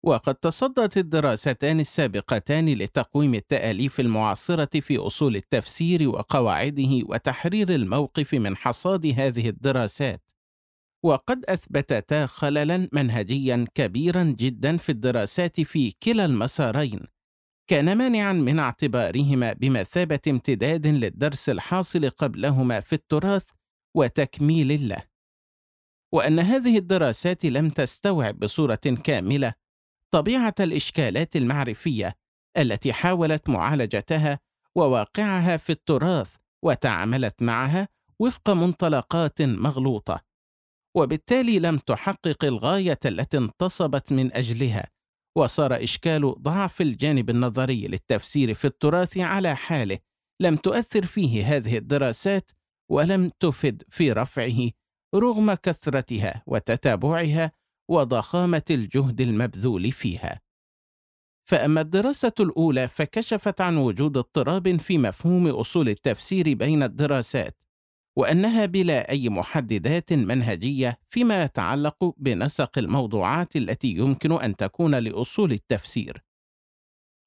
وقد 0.04 0.34
تصدت 0.34 0.96
الدراستان 0.96 1.80
السابقتان 1.80 2.68
لتقويم 2.74 3.34
التأليف 3.34 4.00
المعاصرة 4.00 4.80
في 4.80 4.96
أصول 4.98 5.36
التفسير 5.36 6.08
وقواعده 6.08 7.00
وتحرير 7.08 7.74
الموقف 7.74 8.34
من 8.34 8.56
حصاد 8.56 9.06
هذه 9.06 9.48
الدراسات. 9.48 10.32
وقد 11.04 11.44
أثبتتا 11.44 12.26
خللا 12.26 12.88
منهجيا 12.92 13.66
كبيرا 13.74 14.22
جدا 14.24 14.76
في 14.76 14.92
الدراسات 14.92 15.60
في 15.60 15.90
كلا 16.02 16.24
المسارين 16.24 17.00
كان 17.66 17.98
مانعا 17.98 18.32
من 18.32 18.58
اعتبارهما 18.58 19.52
بمثابة 19.52 20.20
امتداد 20.28 20.86
للدرس 20.86 21.48
الحاصل 21.48 22.10
قبلهما 22.10 22.80
في 22.80 22.92
التراث 22.92 23.44
وتكميل 23.94 24.88
له. 24.88 25.02
وأن 26.12 26.38
هذه 26.38 26.78
الدراسات 26.78 27.44
لم 27.44 27.70
تستوعب 27.70 28.38
بصورة 28.38 28.80
كاملة 29.04 29.54
طبيعة 30.10 30.54
الإشكالات 30.60 31.36
المعرفية 31.36 32.14
التي 32.56 32.92
حاولت 32.92 33.48
معالجتها 33.48 34.38
وواقعها 34.74 35.56
في 35.56 35.70
التراث 35.72 36.36
وتعاملت 36.62 37.42
معها 37.42 37.88
وفق 38.18 38.50
منطلقات 38.50 39.42
مغلوطة 39.42 40.20
وبالتالي 40.94 41.58
لم 41.58 41.78
تحقق 41.78 42.44
الغاية 42.44 42.98
التي 43.04 43.38
انتصبت 43.38 44.12
من 44.12 44.32
أجلها. 44.32 44.86
وصار 45.36 45.84
إشكال 45.84 46.34
ضعف 46.42 46.80
الجانب 46.80 47.30
النظري 47.30 47.86
للتفسير 47.86 48.54
في 48.54 48.64
التراث 48.64 49.18
على 49.18 49.56
حاله 49.56 49.98
لم 50.40 50.56
تؤثر 50.56 51.06
فيه 51.06 51.56
هذه 51.56 51.78
الدراسات 51.78 52.50
ولم 52.90 53.30
تفد 53.40 53.82
في 53.88 54.12
رفعه 54.12 54.70
رغم 55.14 55.54
كثرتها 55.54 56.42
وتتابعها 56.46 57.52
وضخامة 57.90 58.62
الجهد 58.70 59.20
المبذول 59.20 59.92
فيها. 59.92 60.40
فأما 61.48 61.80
الدراسة 61.80 62.32
الأولى 62.40 62.88
فكشفت 62.88 63.60
عن 63.60 63.76
وجود 63.76 64.16
اضطراب 64.16 64.80
في 64.80 64.98
مفهوم 64.98 65.48
أصول 65.48 65.88
التفسير 65.88 66.54
بين 66.54 66.82
الدراسات، 66.82 67.58
وأنها 68.16 68.66
بلا 68.66 69.10
أي 69.10 69.28
محددات 69.28 70.12
منهجية 70.12 70.98
فيما 71.08 71.42
يتعلق 71.42 72.14
بنسق 72.16 72.78
الموضوعات 72.78 73.56
التي 73.56 73.88
يمكن 73.88 74.32
أن 74.32 74.56
تكون 74.56 74.94
لأصول 74.94 75.52
التفسير. 75.52 76.22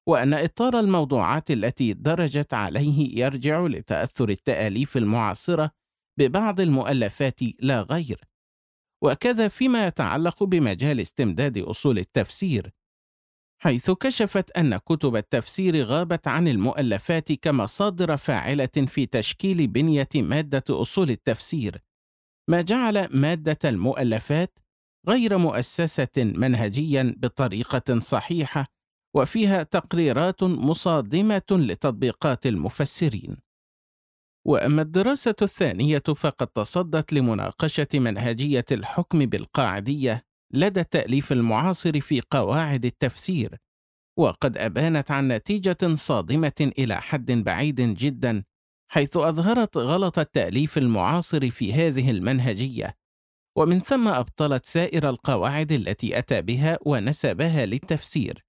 وأن 0.08 0.34
إطار 0.34 0.80
الموضوعات 0.80 1.50
التي 1.50 1.92
درجت 1.92 2.54
عليه 2.54 3.18
يرجع 3.24 3.66
لتأثر 3.66 4.28
التآليف 4.28 4.96
المعاصرة 4.96 5.70
ببعض 6.18 6.60
المؤلفات 6.60 7.40
لا 7.60 7.80
غير 7.82 8.20
وكذا 9.04 9.48
فيما 9.48 9.86
يتعلق 9.86 10.44
بمجال 10.44 11.00
استمداد 11.00 11.58
أصول 11.58 11.98
التفسير 11.98 12.72
حيث 13.62 13.90
كشفت 13.90 14.50
أن 14.50 14.76
كتب 14.76 15.16
التفسير 15.16 15.84
غابت 15.84 16.28
عن 16.28 16.48
المؤلفات 16.48 17.32
كمصادر 17.32 18.16
فاعلة 18.16 18.68
في 18.86 19.06
تشكيل 19.06 19.66
بنية 19.66 20.08
مادة 20.14 20.64
أصول 20.70 21.10
التفسير. 21.10 21.82
ما 22.50 22.62
جعل 22.62 23.08
مادة 23.10 23.58
المؤلفات 23.64 24.58
غير 25.08 25.38
مؤسسة 25.38 26.08
منهجيا 26.16 27.14
بطريقة 27.18 28.00
صحيحة 28.00 28.66
وفيها 29.16 29.62
تقريرات 29.62 30.42
مصادمة 30.42 31.42
لتطبيقات 31.50 32.46
المفسرين. 32.46 33.36
وأما 34.46 34.82
الدراسة 34.82 35.34
الثانية 35.42 36.02
فقد 36.16 36.46
تصدت 36.46 37.12
لمناقشة 37.12 37.88
منهجية 37.94 38.64
الحكم 38.72 39.18
بالقاعدية 39.18 40.25
لدى 40.52 40.80
التاليف 40.80 41.32
المعاصر 41.32 42.00
في 42.00 42.22
قواعد 42.30 42.84
التفسير 42.84 43.56
وقد 44.18 44.58
أبانت 44.58 45.10
عن 45.10 45.28
نتيجة 45.28 45.94
صادمة 45.94 46.72
إلى 46.78 47.00
حد 47.00 47.32
بعيد 47.32 47.80
جدا 47.80 48.44
حيث 48.88 49.16
أظهرت 49.16 49.76
غلط 49.76 50.18
التأليف 50.18 50.78
المعاصر 50.78 51.50
في 51.50 51.72
هذه 51.72 52.10
المنهجية. 52.10 52.96
ومن 53.58 53.80
ثم 53.80 54.08
أبطلت 54.08 54.66
سائر 54.66 55.08
القواعد 55.08 55.72
التي 55.72 56.18
أتى 56.18 56.42
بها 56.42 56.78
ونسبها 56.86 57.66
للتفسير. 57.66 58.44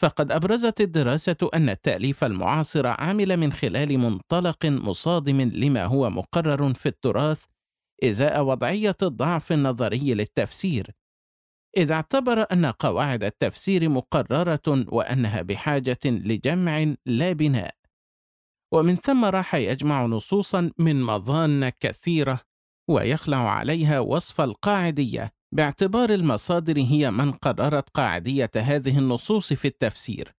فقد 0.00 0.32
أبرزت 0.32 0.80
الدراسة 0.80 1.50
أن 1.54 1.68
التأليف 1.68 2.24
المعاصر 2.24 2.86
عمل 2.86 3.36
من 3.36 3.52
خلال 3.52 3.98
منطلق 3.98 4.66
مصادم 4.66 5.40
لما 5.40 5.84
هو 5.84 6.10
مقرر 6.10 6.74
في 6.74 6.86
التراث 6.86 7.44
إزاء 8.04 8.44
وضعية 8.44 8.96
الضعف 9.02 9.52
النظري 9.52 10.14
للتفسير، 10.14 10.90
إذ 11.76 11.92
اعتبر 11.92 12.46
أن 12.52 12.66
قواعد 12.66 13.24
التفسير 13.24 13.88
مقررة 13.88 14.86
وأنها 14.88 15.42
بحاجة 15.42 15.98
لجمع 16.04 16.94
لا 17.06 17.32
بناء، 17.32 17.74
ومن 18.74 18.96
ثم 18.96 19.24
راح 19.24 19.54
يجمع 19.54 20.06
نصوصا 20.06 20.70
من 20.78 21.02
مظان 21.02 21.68
كثيرة 21.68 22.40
ويخلع 22.90 23.50
عليها 23.50 24.00
وصف 24.00 24.40
القاعدية. 24.40 25.38
باعتبار 25.52 26.10
المصادر 26.10 26.78
هي 26.78 27.10
من 27.10 27.32
قررت 27.32 27.90
قاعدية 27.90 28.50
هذه 28.56 28.98
النصوص 28.98 29.52
في 29.52 29.68
التفسير 29.68 30.34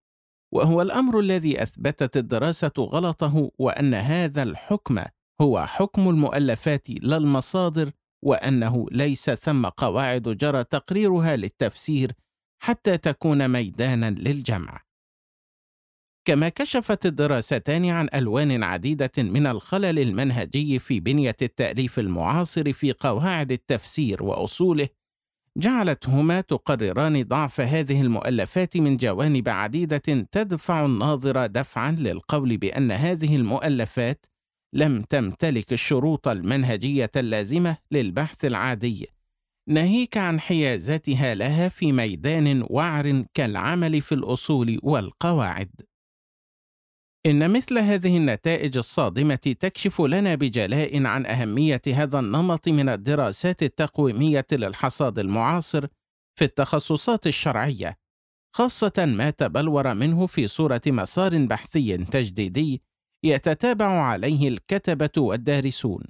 وهو 0.54 0.82
الأمر 0.82 1.20
الذي 1.20 1.64
أثبتت 1.64 2.18
الدراسة 2.18 2.72
غلطه 2.80 3.52
وأن 3.60 3.94
هذا 3.94 4.44
الحكم 4.44 5.00
هو 5.42 5.66
حكم 5.66 6.10
المؤلفات 6.10 6.90
لا 6.90 7.18
المصادر 7.18 7.92
وأنه 8.22 8.86
ليس 8.92 9.30
ثم 9.30 9.66
قواعد 9.66 10.30
جرى 10.30 10.64
تقريرها 10.64 11.36
للتفسير 11.36 12.12
حتى 12.64 12.98
تكون 12.98 13.48
ميدانا 13.48 14.10
للجمع. 14.10 14.82
كما 16.26 16.50
كشفت 16.50 17.06
الدراستان 17.06 17.86
عن 17.86 18.08
ألوان 18.14 18.64
عديدة 18.64 19.12
من 19.18 19.48
الخلل 19.48 20.00
المنهجي 20.00 20.80
في 20.80 21.00
بنية 21.00 21.36
التأليف 21.42 22.00
المعاصر 22.00 22.74
في 22.74 22.92
قواعد 22.92 23.52
التفسير 23.52 24.24
وأصوله 24.24 24.88
جعلتهما 25.58 26.42
تقرران 26.42 27.24
ضعف 27.24 27.62
هذه 27.62 28.02
المؤلفات 28.02 28.78
من 28.78 28.98
جوانب 28.98 29.50
عديدة 29.50 30.28
تدفع 30.32 30.86
الناظر 30.86 31.46
دفعا 31.46 31.92
للقول 31.92 32.58
بأن 32.58 32.92
هذه 32.92 33.36
المؤلفات 33.36 34.26
لم 34.74 35.02
تمتلك 35.02 35.74
الشروط 35.74 36.28
المنهجية 36.28 37.12
اللازمة 37.16 37.78
للبحث 37.92 38.46
العادي. 38.46 39.08
ناهيك 39.70 40.18
عن 40.18 40.40
حيازتها 40.40 41.36
لها 41.36 41.70
في 41.70 41.92
ميدان 41.92 42.66
وعر 42.70 43.26
كالعمل 43.34 44.02
في 44.02 44.16
الأصول 44.16 44.80
والقواعد. 44.84 45.72
إن 47.26 47.52
مثل 47.52 47.78
هذه 47.78 48.18
النتائج 48.18 48.78
الصادمة 48.78 49.36
تكشف 49.36 50.02
لنا 50.02 50.36
بجلاء 50.36 51.06
عن 51.06 51.26
أهمية 51.26 51.82
هذا 51.88 52.20
النمط 52.20 52.68
من 52.68 52.90
الدراسات 52.90 53.64
التقويمية 53.64 54.46
للحصاد 54.52 55.20
المعاصر 55.20 55.88
في 56.40 56.46
التخصصات 56.46 57.28
الشرعية، 57.28 57.98
خاصة 58.56 59.06
ما 59.06 59.30
تبلور 59.30 59.94
منه 59.94 60.26
في 60.26 60.48
صورة 60.48 60.82
مسار 60.88 61.38
بحثي 61.46 61.98
تجديدي 61.98 62.82
يتتابع 63.24 63.86
عليه 63.86 64.48
الكتبة 64.48 65.10
والدارسون. 65.18 66.04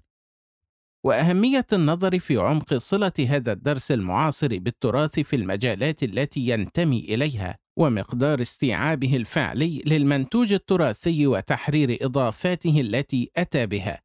وأهمية 1.06 1.67
النظر 1.74 2.19
في 2.19 2.38
عمق 2.38 2.74
صلة 2.74 3.13
هذا 3.30 3.52
الدرس 3.52 3.91
المعاصر 3.91 4.48
بالتراث 4.48 5.19
في 5.19 5.36
المجالات 5.36 6.04
التي 6.04 6.39
ينتمي 6.48 7.00
إليها، 7.00 7.58
ومقدار 7.80 8.41
استيعابه 8.41 9.15
الفعلي 9.15 9.82
للمنتوج 9.86 10.54
التراثي 10.54 11.28
وتحرير 11.28 11.98
إضافاته 12.02 12.82
التي 12.82 13.32
أتى 13.38 13.65
بها 13.65 14.02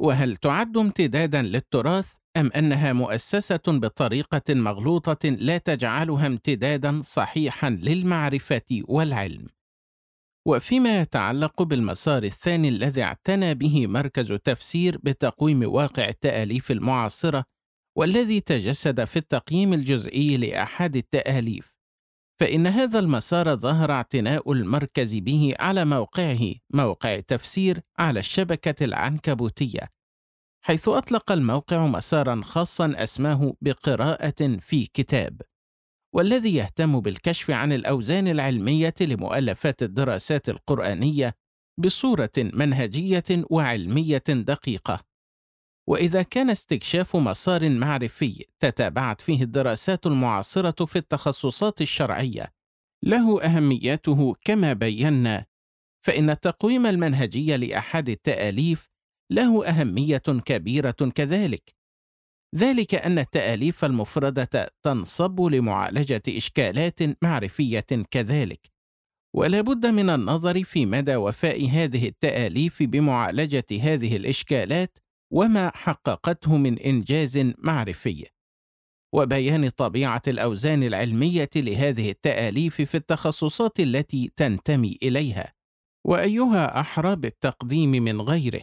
وهل 0.00 0.36
تعد 0.36 0.76
امتدادا 0.76 1.42
للتراث 1.42 2.08
أم 2.36 2.50
أنها 2.56 2.92
مؤسسة 2.92 3.60
بطريقة 3.66 4.54
مغلوطة 4.54 5.28
لا 5.28 5.58
تجعلها 5.58 6.26
امتدادا 6.26 7.00
صحيحا 7.04 7.70
للمعرفة 7.70 8.82
والعلم 8.88 9.46
وفيما 10.46 11.00
يتعلق 11.00 11.62
بالمسار 11.62 12.22
الثاني 12.22 12.68
الذي 12.68 13.02
اعتنى 13.02 13.54
به 13.54 13.86
مركز 13.86 14.32
تفسير 14.32 14.98
بتقويم 15.02 15.62
واقع 15.74 16.08
التآليف 16.08 16.70
المعاصرة 16.70 17.44
والذي 17.98 18.40
تجسد 18.40 19.04
في 19.04 19.16
التقييم 19.16 19.72
الجزئي 19.72 20.36
لأحد 20.36 20.96
التآليف. 20.96 21.72
فإن 22.40 22.66
هذا 22.66 22.98
المسار 22.98 23.56
ظهر 23.56 23.90
اعتناء 23.92 24.52
المركز 24.52 25.14
به 25.14 25.54
على 25.60 25.84
موقعه 25.84 26.54
موقع 26.70 27.20
تفسير 27.20 27.80
على 27.98 28.20
الشبكة 28.20 28.84
العنكبوتية 28.84 29.88
حيث 30.64 30.88
أطلق 30.88 31.32
الموقع 31.32 31.86
مسارا 31.86 32.40
خاصا 32.44 32.92
أسماه 32.96 33.54
بقراءة 33.60 34.56
في 34.60 34.86
كتاب. 34.86 35.42
والذي 36.14 36.54
يهتم 36.54 37.00
بالكشف 37.00 37.50
عن 37.50 37.72
الأوزان 37.72 38.28
العلمية 38.28 38.94
لمؤلفات 39.00 39.82
الدراسات 39.82 40.48
القرآنية 40.48 41.34
بصورة 41.78 42.30
منهجية 42.38 43.24
وعلمية 43.50 44.24
دقيقة. 44.28 45.00
وإذا 45.88 46.22
كان 46.22 46.50
استكشاف 46.50 47.16
مسار 47.16 47.70
معرفي 47.70 48.44
تتابعت 48.60 49.20
فيه 49.20 49.42
الدراسات 49.42 50.06
المعاصرة 50.06 50.84
في 50.84 50.96
التخصصات 50.96 51.80
الشرعية 51.80 52.52
له 53.04 53.42
أهميته 53.42 54.34
كما 54.44 54.72
بينا 54.72 55.46
فإن 56.06 56.30
التقويم 56.30 56.86
المنهجي 56.86 57.56
لأحد 57.56 58.08
التآليف 58.08 58.90
له 59.30 59.66
أهمية 59.68 60.22
كبيرة 60.44 61.10
كذلك. 61.14 61.81
ذلك 62.54 62.94
أن 62.94 63.18
التأليف 63.18 63.84
المفرده 63.84 64.70
تنصب 64.82 65.40
لمعالجة 65.40 66.22
إشكالات 66.28 67.24
معرفية 67.24 67.86
كذلك. 68.10 68.72
ولا 69.36 69.60
بد 69.60 69.86
من 69.86 70.10
النظر 70.10 70.64
في 70.64 70.86
مدى 70.86 71.16
وفاء 71.16 71.68
هذه 71.68 72.08
التأليف 72.08 72.82
بمعالجة 72.82 73.64
هذه 73.80 74.16
الإشكالات 74.16 74.98
وما 75.32 75.70
حققته 75.74 76.56
من 76.56 76.78
إنجاز 76.78 77.38
معرفي. 77.58 78.26
وبيان 79.14 79.68
طبيعة 79.68 80.22
الأوزان 80.28 80.82
العلمية 80.82 81.50
لهذه 81.56 82.10
التأليف 82.10 82.82
في 82.82 82.94
التخصصات 82.94 83.80
التي 83.80 84.32
تنتمي 84.36 84.98
إليها. 85.02 85.52
وأيها 86.06 86.80
أحرى 86.80 87.16
بالتقديم 87.16 87.90
من 87.90 88.20
غيره. 88.20 88.62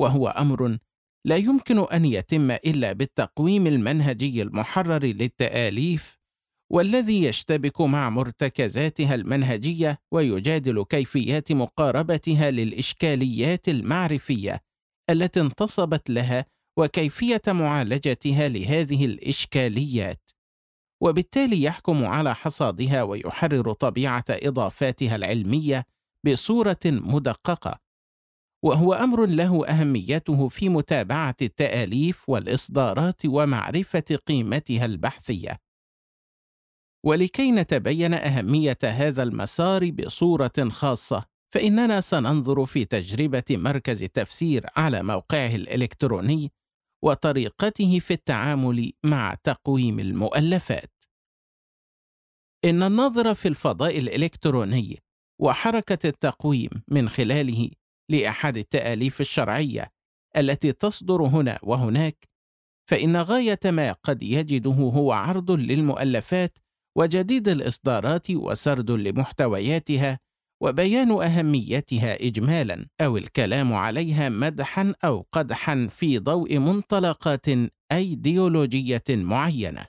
وهو 0.00 0.28
أمر 0.28 0.78
لا 1.26 1.36
يمكن 1.36 1.78
أن 1.78 2.04
يتم 2.04 2.50
إلا 2.50 2.92
بالتقويم 2.92 3.66
المنهجي 3.66 4.42
المحرر 4.42 5.04
للتآليف 5.04 6.20
والذي 6.72 7.24
يشتبك 7.24 7.80
مع 7.80 8.10
مرتكزاتها 8.10 9.14
المنهجية 9.14 9.98
ويجادل 10.12 10.84
كيفيات 10.84 11.52
مقاربتها 11.52 12.50
للإشكاليات 12.50 13.68
المعرفية 13.68 14.60
التي 15.10 15.40
انتصبت 15.40 16.10
لها 16.10 16.46
وكيفية 16.78 17.42
معالجتها 17.48 18.48
لهذه 18.48 19.04
الإشكاليات. 19.04 20.30
وبالتالي 21.02 21.62
يحكم 21.62 22.04
على 22.04 22.34
حصادها 22.34 23.02
ويحرر 23.02 23.72
طبيعة 23.72 24.24
إضافاتها 24.30 25.16
العلمية 25.16 25.86
بصورة 26.26 26.80
مدققة. 26.84 27.78
وهو 28.64 28.94
أمر 28.94 29.26
له 29.26 29.66
أهميته 29.66 30.48
في 30.48 30.68
متابعة 30.68 31.36
التآليف 31.42 32.28
والإصدارات 32.28 33.26
ومعرفة 33.26 34.18
قيمتها 34.26 34.84
البحثية. 34.84 35.60
ولكي 37.06 37.50
نتبين 37.52 38.14
أهمية 38.14 38.78
هذا 38.84 39.22
المسار 39.22 39.90
بصورة 39.90 40.68
خاصة 40.70 41.24
فإننا 41.54 42.00
سننظر 42.00 42.66
في 42.66 42.84
تجربة 42.84 43.44
مركز 43.50 44.02
التفسير 44.02 44.66
على 44.76 45.02
موقعه 45.02 45.54
الإلكتروني 45.54 46.52
وطريقته 47.04 47.98
في 47.98 48.10
التعامل 48.14 48.92
مع 49.04 49.34
تقويم 49.34 50.00
المؤلفات. 50.00 50.92
إن 52.64 52.82
الناظر 52.82 53.34
في 53.34 53.48
الفضاء 53.48 53.98
الإلكتروني 53.98 54.98
وحركة 55.40 56.08
التقويم 56.08 56.70
من 56.88 57.08
خلاله 57.08 57.70
لأحد 58.10 58.56
التآليف 58.56 59.20
الشرعية 59.20 59.90
التي 60.36 60.72
تصدر 60.72 61.22
هنا 61.22 61.58
وهناك 61.62 62.28
فإن 62.90 63.16
غاية 63.16 63.60
ما 63.64 63.92
قد 63.92 64.22
يجده 64.22 64.70
هو 64.70 65.12
عرض 65.12 65.50
للمؤلفات 65.50 66.58
وجديد 66.96 67.48
الإصدارات 67.48 68.30
وسرد 68.30 68.90
لمحتوياتها 68.90 70.18
وبيان 70.62 71.10
أهميتها 71.22 72.26
اجمالا 72.26 72.86
أو 73.00 73.16
الكلام 73.16 73.72
عليها 73.74 74.28
مدحا 74.28 74.94
أو 75.04 75.26
قدحا 75.32 75.88
في 75.90 76.18
ضوء 76.18 76.58
منطلقات 76.58 77.46
أيديولوجية 77.92 79.04
معينة. 79.08 79.86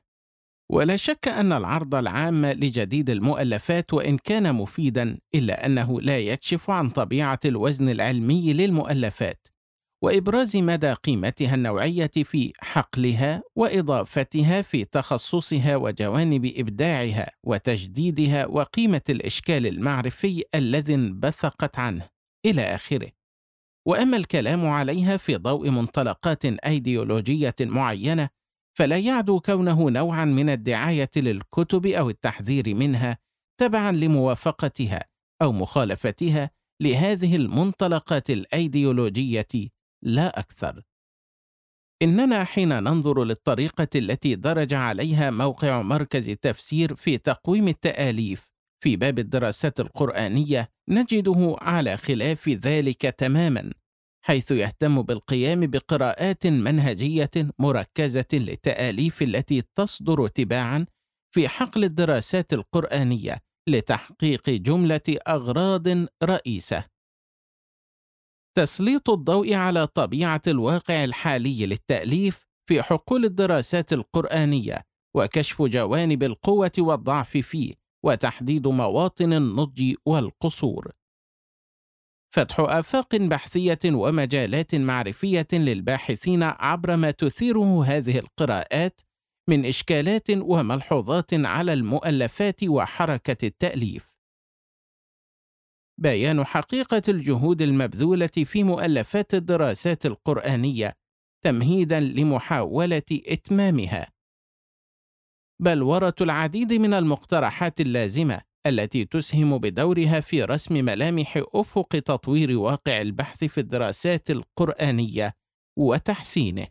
ولا 0.72 0.96
شك 0.96 1.28
أن 1.28 1.54
العرض 1.54 1.96
العام 1.96 2.46
لجديد 2.46 3.10
المؤلفات 3.10 3.94
وإن 3.94 4.18
كان 4.18 4.56
مفيدا 4.56 5.18
إلا 5.36 5.66
أنه 5.66 6.02
لا 6.02 6.20
يكشف 6.20 6.70
عن 6.70 6.90
طبيعة 6.90 7.40
الوزن 7.46 7.90
العلمي 7.90 8.54
للمؤلفات 8.54 9.48
وإبراز 10.04 10.58
مدى 10.58 10.94
قيمتها 10.94 11.56
النوعية 11.56 12.12
في 12.16 12.54
حقلها 12.60 13.44
وإضافتها 13.56 14.62
في 14.62 14.86
تخصصها 14.86 15.76
وجوانب 15.76 16.54
إبداعها 16.58 17.32
وتجديدها 17.44 18.46
وقيمة 18.46 19.02
الإشكال 19.10 19.68
المعرفي 19.68 20.44
الذي 20.56 20.94
انبثقت 20.94 21.80
عنه 21.80 22.10
إلى 22.46 22.62
آخره. 22.62 23.12
وأما 23.88 24.18
الكلام 24.18 24.68
عليها 24.68 25.18
في 25.18 25.36
ضوء 25.38 25.70
منطلقات 25.70 26.46
أيديولوجية 26.46 27.56
معينة 27.62 28.30
فلا 28.78 28.98
يعدو 28.98 29.40
كونه 29.40 29.90
نوعا 29.90 30.26
من 30.26 30.50
الدعاية 30.50 31.12
للكتب 31.16 31.86
أو 31.86 32.10
التحذير 32.10 32.76
منها 32.76 33.18
تبعا 33.60 33.92
لموافقتها 33.92 35.06
أو 35.42 35.52
مخالفتها 35.52 36.52
لهذه 36.82 37.36
المنطلقات 37.36 38.30
الأيديولوجية 38.30 39.48
لا 40.04 40.40
أكثر. 40.40 40.82
إننا 42.02 42.44
حين 42.44 42.70
ننظر 42.84 43.24
للطريقة 43.24 43.88
التي 43.96 44.36
درج 44.36 44.74
عليها 44.74 45.32
موقع 45.32 45.82
مركز 45.82 46.30
التفسير 46.30 46.96
في 46.96 47.18
تقويم 47.18 47.68
التآليف 47.68 48.52
في 48.84 48.96
باب 48.96 49.20
الدراسات 49.20 49.80
القرآنية 49.80 50.70
نجده 50.90 51.56
على 51.62 51.98
خلاف 51.98 52.50
ذلك 52.50 53.02
تماما. 53.02 53.72
حيث 54.26 54.52
يهتم 54.52 55.02
بالقيام 55.02 55.60
بقراءات 55.60 56.48
منهجية 56.48 57.32
مركزة 57.60 58.26
للتاليف 58.34 59.22
التي 59.22 59.64
تصدر 59.76 60.28
تباعا 60.28 60.86
في 61.36 61.48
حقل 61.48 61.84
الدراسات 61.84 62.54
القرآنية 62.54 63.38
لتحقيق 63.70 64.50
جملة 64.50 65.18
أغراض 65.28 65.88
رئيسة. 66.24 66.86
تسليط 68.58 69.10
الضوء 69.10 69.54
على 69.54 69.88
طبيعة 69.88 70.42
الواقع 70.48 71.04
الحالي 71.04 71.66
للتأليف 71.66 72.48
في 72.70 72.82
حقول 72.82 73.26
الدراسات 73.26 73.94
القرآنية 73.94 74.82
وكشف 75.16 75.62
جوانب 75.62 76.24
القوة 76.24 76.72
والضعف 76.78 77.38
فيه 77.38 77.74
وتحديد 78.06 78.68
مواطن 78.68 79.34
النضج 79.34 79.96
والقصور. 80.06 80.92
فتح 82.34 82.60
آفاق 82.60 83.15
بحثية 83.15 83.80
ومجالات 83.86 84.76
معرفية 84.76 85.48
للباحثين 85.54 86.44
عبر 86.44 86.96
ما 86.96 87.12
تثيره 87.12 87.86
هذه 87.86 88.20
القراءات 88.20 89.02
من 89.50 89.65
إشكالات 89.65 90.30
وملحوظات 90.30 91.34
على 91.34 91.74
المؤلفات 91.74 92.63
وحركة 92.63 93.46
التأليف. 93.46 94.12
بيان 95.98 96.46
حقيقة 96.46 97.02
الجهود 97.08 97.62
المبذولة 97.62 98.28
في 98.28 98.63
مؤلفات 98.63 99.34
الدراسات 99.34 100.06
القرآنية 100.06 100.94
تمهيدا 101.44 102.00
لمحاولة 102.00 103.04
إتمامها. 103.12 104.12
بلوره 105.62 106.15
العديد 106.22 106.74
من 106.74 106.94
المقترحات 106.94 107.82
اللازمة 107.82 108.41
التي 108.67 109.06
تسهم 109.06 109.58
بدورها 109.58 110.19
في 110.19 110.43
رسم 110.43 110.74
ملامح 110.74 111.43
أفق 111.56 111.88
تطوير 111.88 112.58
واقع 112.58 113.02
البحث 113.02 113.43
في 113.43 113.60
الدراسات 113.60 114.32
القرآنية 114.32 115.34
وتحسينه. 115.78 116.67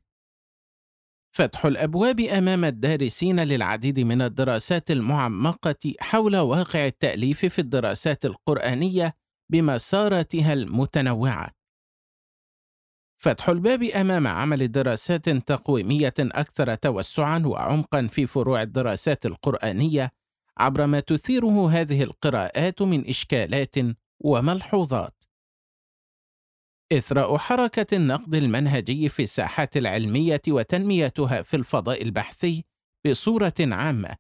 فتح 1.37 1.67
الأبواب 1.67 2.21
أمام 2.21 2.65
الدارسين 2.65 3.41
للعديد 3.41 4.01
من 4.01 4.23
الدراسات 4.23 4.91
المعمقة 4.91 5.95
حول 6.01 6.37
واقع 6.37 6.87
التأليف 6.87 7.47
في 7.47 7.59
الدراسات 7.59 8.25
القرآنية 8.25 9.15
بمساراتها 9.53 10.53
المتنوعة. 10.53 11.51
فتح 13.23 13.49
الباب 13.49 13.83
أمام 13.83 14.27
عمل 14.27 14.73
دراسات 14.73 15.29
تقويمية 15.29 16.15
أكثر 16.19 16.75
توسعا 16.75 17.39
وعمقا 17.47 18.07
في 18.07 18.27
فروع 18.27 18.63
الدراسات 18.63 19.27
القرآنية 19.27 20.13
عبر 20.59 20.87
ما 20.87 21.01
تثيره 21.01 21.71
هذه 21.71 22.03
القراءات 22.03 22.83
من 22.83 23.09
إشكالات 23.09 23.75
وملحوظات. 24.21 25.25
إثراء 26.93 27.37
حركة 27.37 27.97
النقد 27.97 28.35
المنهجي 28.35 29.09
في 29.09 29.23
الساحات 29.23 29.77
العلمية 29.77 30.43
وتنميتها 30.49 31.43
في 31.43 31.57
الفضاء 31.57 32.03
البحثي 32.03 32.65
بصورة 33.07 33.55
عامة 33.61 34.17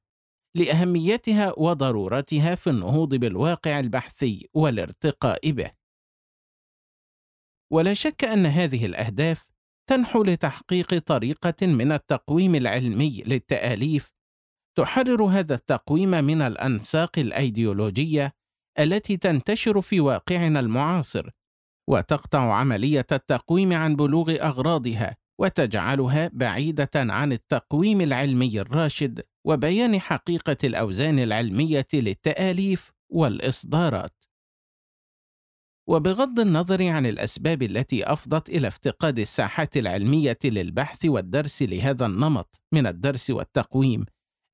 لأهميتها 0.56 1.52
وضرورتها 1.56 2.54
في 2.54 2.70
النهوض 2.70 3.14
بالواقع 3.14 3.80
البحثي 3.80 4.48
والارتقاء 4.54 5.50
به. 5.50 5.70
ولا 7.72 7.94
شك 7.94 8.24
أن 8.24 8.46
هذه 8.46 8.86
الأهداف 8.86 9.46
تنحو 9.88 10.22
لتحقيق 10.22 10.98
طريقة 10.98 11.66
من 11.66 11.92
التقويم 11.92 12.54
العلمي 12.54 13.22
للتآليف 13.26 14.10
تحرر 14.78 15.22
هذا 15.22 15.54
التقويم 15.54 16.10
من 16.10 16.42
الأنساق 16.42 17.18
الأيديولوجية 17.18 18.32
التي 18.78 19.16
تنتشر 19.16 19.80
في 19.80 20.00
واقعنا 20.00 20.60
المعاصر 20.60 21.30
وتقطع 21.88 22.54
عملية 22.54 23.06
التقويم 23.12 23.72
عن 23.72 23.96
بلوغ 23.96 24.36
أغراضها 24.40 25.16
وتجعلها 25.40 26.30
بعيدة 26.32 26.90
عن 26.94 27.32
التقويم 27.32 28.00
العلمي 28.00 28.60
الراشد 28.60 29.22
وبيان 29.46 30.00
حقيقة 30.00 30.56
الأوزان 30.64 31.18
العلمية 31.18 31.86
للتآليف 31.94 32.92
والإصدارات. 33.12 34.24
وبغض 35.88 36.40
النظر 36.40 36.88
عن 36.88 37.06
الأسباب 37.06 37.62
التي 37.62 38.04
أفضت 38.04 38.48
إلى 38.48 38.68
افتقاد 38.68 39.18
الساحات 39.18 39.76
العلمية 39.76 40.38
للبحث 40.44 41.04
والدرس 41.04 41.62
لهذا 41.62 42.06
النمط 42.06 42.62
من 42.72 42.86
الدرس 42.86 43.30
والتقويم 43.30 44.04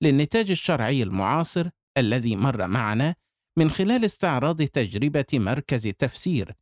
للنتاج 0.03 0.51
الشرعي 0.51 1.03
المعاصر 1.03 1.69
الذي 1.99 2.37
مر 2.37 2.67
معنا 2.67 3.15
من 3.59 3.71
خلال 3.71 4.05
استعراض 4.05 4.63
تجربة 4.63 5.25
مركز 5.33 5.89
تفسير. 5.89 6.55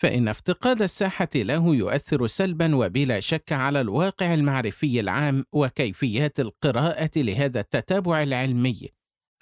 فإن 0.00 0.28
افتقاد 0.28 0.82
الساحة 0.82 1.28
له 1.34 1.76
يؤثر 1.76 2.26
سلبا 2.26 2.76
وبلا 2.76 3.20
شك 3.20 3.52
على 3.52 3.80
الواقع 3.80 4.34
المعرفي 4.34 5.00
العام 5.00 5.44
وكيفيات 5.52 6.40
القراءة 6.40 7.10
لهذا 7.16 7.60
التتابع 7.60 8.22
العلمي 8.22 8.88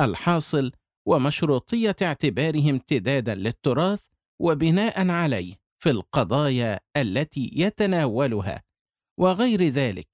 الحاصل 0.00 0.72
ومشروطية 1.08 1.96
اعتباره 2.02 2.70
امتدادا 2.70 3.34
للتراث 3.34 4.06
وبناء 4.40 5.08
عليه 5.08 5.54
في 5.82 5.90
القضايا 5.90 6.80
التي 6.96 7.50
يتناولها. 7.54 8.62
وغير 9.18 9.62
ذلك 9.62 10.08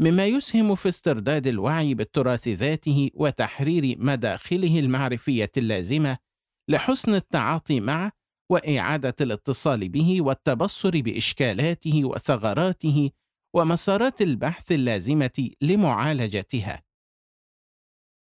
مما 0.00 0.26
يسهم 0.26 0.74
في 0.74 0.88
استرداد 0.88 1.46
الوعي 1.46 1.94
بالتراث 1.94 2.48
ذاته 2.48 3.10
وتحرير 3.14 3.96
مداخله 3.98 4.78
المعرفية 4.78 5.50
اللازمة 5.56 6.18
لحسن 6.70 7.14
التعاطي 7.14 7.80
معه 7.80 8.12
وإعادة 8.50 9.14
الاتصال 9.20 9.88
به 9.88 10.22
والتبصر 10.22 11.00
بإشكالاته 11.00 12.04
وثغراته 12.04 13.10
ومسارات 13.54 14.22
البحث 14.22 14.72
اللازمة 14.72 15.50
لمعالجتها. 15.62 16.82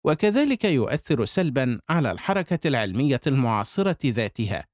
وكذلك 0.06 0.66
يؤثر 0.66 1.26
سلبا 1.26 1.80
على 1.90 2.12
الحركة 2.12 2.68
العلمية 2.68 3.22
المعاصرة 3.28 3.98
ذاتها 4.06 4.68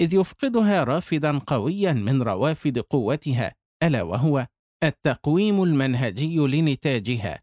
إذ 0.00 0.14
يفقدها 0.14 0.84
رافدا 0.84 1.38
قويا 1.38 1.92
من 1.92 2.22
روافد 2.22 2.78
قوتها 2.78 3.54
ألا 3.82 4.02
وهو 4.02 4.46
التقويم 4.84 5.62
المنهجي 5.62 6.36
لنتاجها 6.36 7.42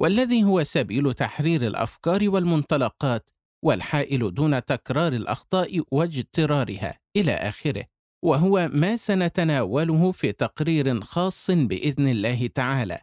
والذي 0.00 0.44
هو 0.44 0.64
سبيل 0.64 1.14
تحرير 1.14 1.66
الأفكار 1.66 2.28
والمنطلقات 2.30 3.30
والحائل 3.64 4.34
دون 4.34 4.64
تكرار 4.64 5.12
الأخطاء 5.12 5.82
واجترارها 5.92 6.98
إلى 7.16 7.32
آخره 7.32 7.84
وهو 8.24 8.70
ما 8.72 8.96
سنتناوله 8.96 10.12
في 10.12 10.32
تقرير 10.32 11.00
خاص 11.00 11.50
بإذن 11.50 12.08
الله 12.08 12.46
تعالى. 12.46 13.00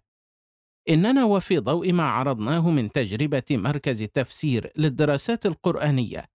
إننا 0.89 1.25
وفي 1.25 1.59
ضوء 1.59 1.91
ما 1.91 2.03
عرضناه 2.03 2.69
من 2.69 2.91
تجربة 2.91 3.43
مركز 3.51 4.01
التفسير 4.01 4.71
للدراسات 4.77 5.45
القرآنية 5.45 6.25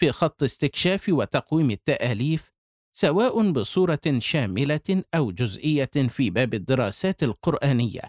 في 0.00 0.12
خط 0.12 0.42
استكشاف 0.42 1.08
وتقويم 1.08 1.70
التآليف 1.70 2.53
سواء 2.96 3.52
بصورة 3.52 4.00
شاملة 4.18 5.04
أو 5.14 5.30
جزئية 5.30 5.90
في 6.08 6.30
باب 6.30 6.54
الدراسات 6.54 7.22
القرآنية. 7.22 8.02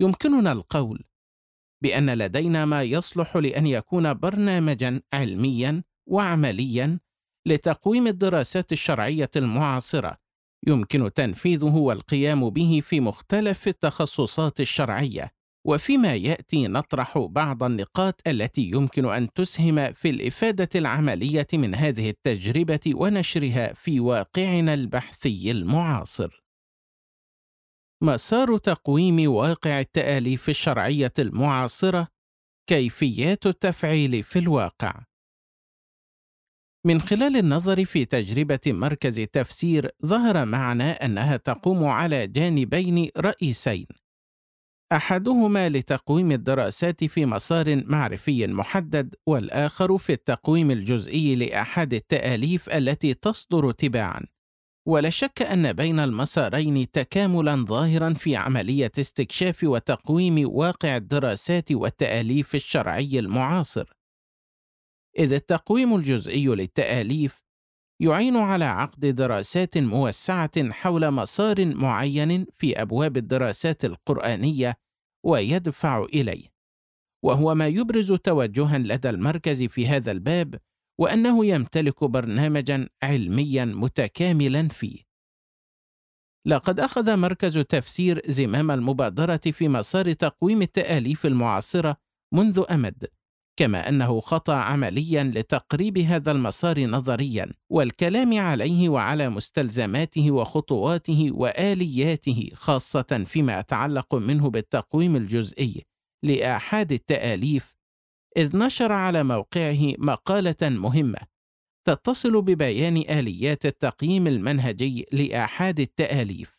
يمكننا 0.00 0.52
القول 0.52 1.04
بأن 1.82 2.10
لدينا 2.10 2.64
ما 2.64 2.82
يصلح 2.82 3.36
لأن 3.36 3.66
يكون 3.66 4.14
برنامجا 4.14 5.02
علميا 5.12 5.82
وعمليا 6.08 6.98
لتقويم 7.46 8.06
الدراسات 8.06 8.72
الشرعية 8.72 9.30
المعاصرة. 9.36 10.16
يمكن 10.66 11.12
تنفيذه 11.12 11.76
والقيام 11.76 12.50
به 12.50 12.80
في 12.84 13.00
مختلف 13.00 13.68
التخصصات 13.68 14.60
الشرعية. 14.60 15.32
وفيما 15.66 16.14
يأتي 16.14 16.68
نطرح 16.68 17.18
بعض 17.18 17.62
النقاط 17.62 18.20
التي 18.26 18.62
يمكن 18.62 19.06
أن 19.06 19.32
تسهم 19.32 19.92
في 19.92 20.10
الإفادة 20.10 20.68
العملية 20.74 21.46
من 21.52 21.74
هذه 21.74 22.10
التجربة 22.10 22.80
ونشرها 22.94 23.72
في 23.72 24.00
واقعنا 24.00 24.74
البحثي 24.74 25.50
المعاصر. 25.50 26.44
مسار 28.02 28.58
تقويم 28.58 29.32
واقع 29.32 29.80
التآليف 29.80 30.48
الشرعية 30.48 31.12
المعاصرة 31.18 32.08
كيفيات 32.68 33.46
التفعيل 33.46 34.22
في 34.22 34.38
الواقع. 34.38 35.04
من 36.86 37.00
خلال 37.00 37.36
النظر 37.36 37.84
في 37.84 38.04
تجربة 38.04 38.60
مركز 38.66 39.20
تفسير 39.20 39.90
ظهر 40.06 40.44
معنا 40.44 41.04
أنها 41.04 41.36
تقوم 41.36 41.84
على 41.84 42.26
جانبين 42.26 43.08
رئيسين. 43.18 43.86
أحدهما 44.92 45.68
لتقويم 45.68 46.32
الدراسات 46.32 47.04
في 47.04 47.26
مسار 47.26 47.84
معرفي 47.86 48.46
محدد 48.46 49.14
والآخر 49.26 49.98
في 49.98 50.12
التقويم 50.12 50.70
الجزئي 50.70 51.34
لأحد 51.34 51.94
التآليف 51.94 52.68
التي 52.68 53.14
تصدر 53.14 53.72
تباعا. 53.72 54.20
ولا 54.88 55.10
شك 55.10 55.42
أن 55.42 55.72
بين 55.72 56.00
المسارين 56.00 56.90
تكاملا 56.90 57.64
ظاهرا 57.64 58.14
في 58.14 58.36
عملية 58.36 58.92
استكشاف 58.98 59.64
وتقويم 59.64 60.48
واقع 60.48 60.96
الدراسات 60.96 61.72
والتآليف 61.72 62.54
الشرعي 62.54 63.18
المعاصر. 63.18 63.92
إذ 65.18 65.32
التقويم 65.32 65.96
الجزئي 65.96 66.46
للتآليف 66.46 67.43
يعين 68.00 68.36
على 68.36 68.64
عقد 68.64 69.06
دراسات 69.06 69.78
موسعة 69.78 70.70
حول 70.72 71.10
مسار 71.10 71.74
معين 71.74 72.46
في 72.52 72.82
أبواب 72.82 73.16
الدراسات 73.16 73.84
القرآنية 73.84 74.74
ويدفع 75.26 76.02
إليه. 76.02 76.54
وهو 77.24 77.54
ما 77.54 77.66
يبرز 77.66 78.12
توجها 78.12 78.78
لدى 78.78 79.10
المركز 79.10 79.62
في 79.62 79.86
هذا 79.88 80.10
الباب 80.10 80.60
وأنه 81.00 81.46
يمتلك 81.46 82.04
برنامجا 82.04 82.88
علميا 83.02 83.64
متكاملا 83.64 84.68
فيه. 84.68 84.98
لقد 86.46 86.80
أخذ 86.80 87.16
مركز 87.16 87.58
تفسير 87.58 88.22
زمام 88.26 88.70
المبادرة 88.70 89.40
في 89.52 89.68
مسار 89.68 90.12
تقويم 90.12 90.62
التآليف 90.62 91.26
المعاصرة 91.26 91.96
منذ 92.34 92.64
أمد. 92.70 93.06
كما 93.56 93.88
أنه 93.88 94.20
خطأ 94.20 94.54
عمليا 94.54 95.24
لتقريب 95.24 95.98
هذا 95.98 96.32
المسار 96.32 96.86
نظريا 96.86 97.46
والكلام 97.70 98.38
عليه 98.38 98.88
وعلى 98.88 99.28
مستلزماته 99.30 100.30
وخطواته 100.30 101.30
وآلياته 101.32 102.50
خاصة 102.54 103.24
فيما 103.26 103.58
يتعلق 103.58 104.14
منه 104.14 104.50
بالتقويم 104.50 105.16
الجزئي. 105.16 105.84
لاحاد 106.22 106.92
التآليف 106.92 107.74
إذ 108.36 108.56
نشر 108.56 108.92
على 108.92 109.24
موقعه 109.24 109.92
مقالة 109.98 110.56
مهمة 110.62 111.18
تتصل 111.86 112.42
ببيان 112.42 112.96
آليات 112.96 113.66
التقييم 113.66 114.26
المنهجي 114.26 115.06
لاحاد 115.12 115.80
التآليف. 115.80 116.58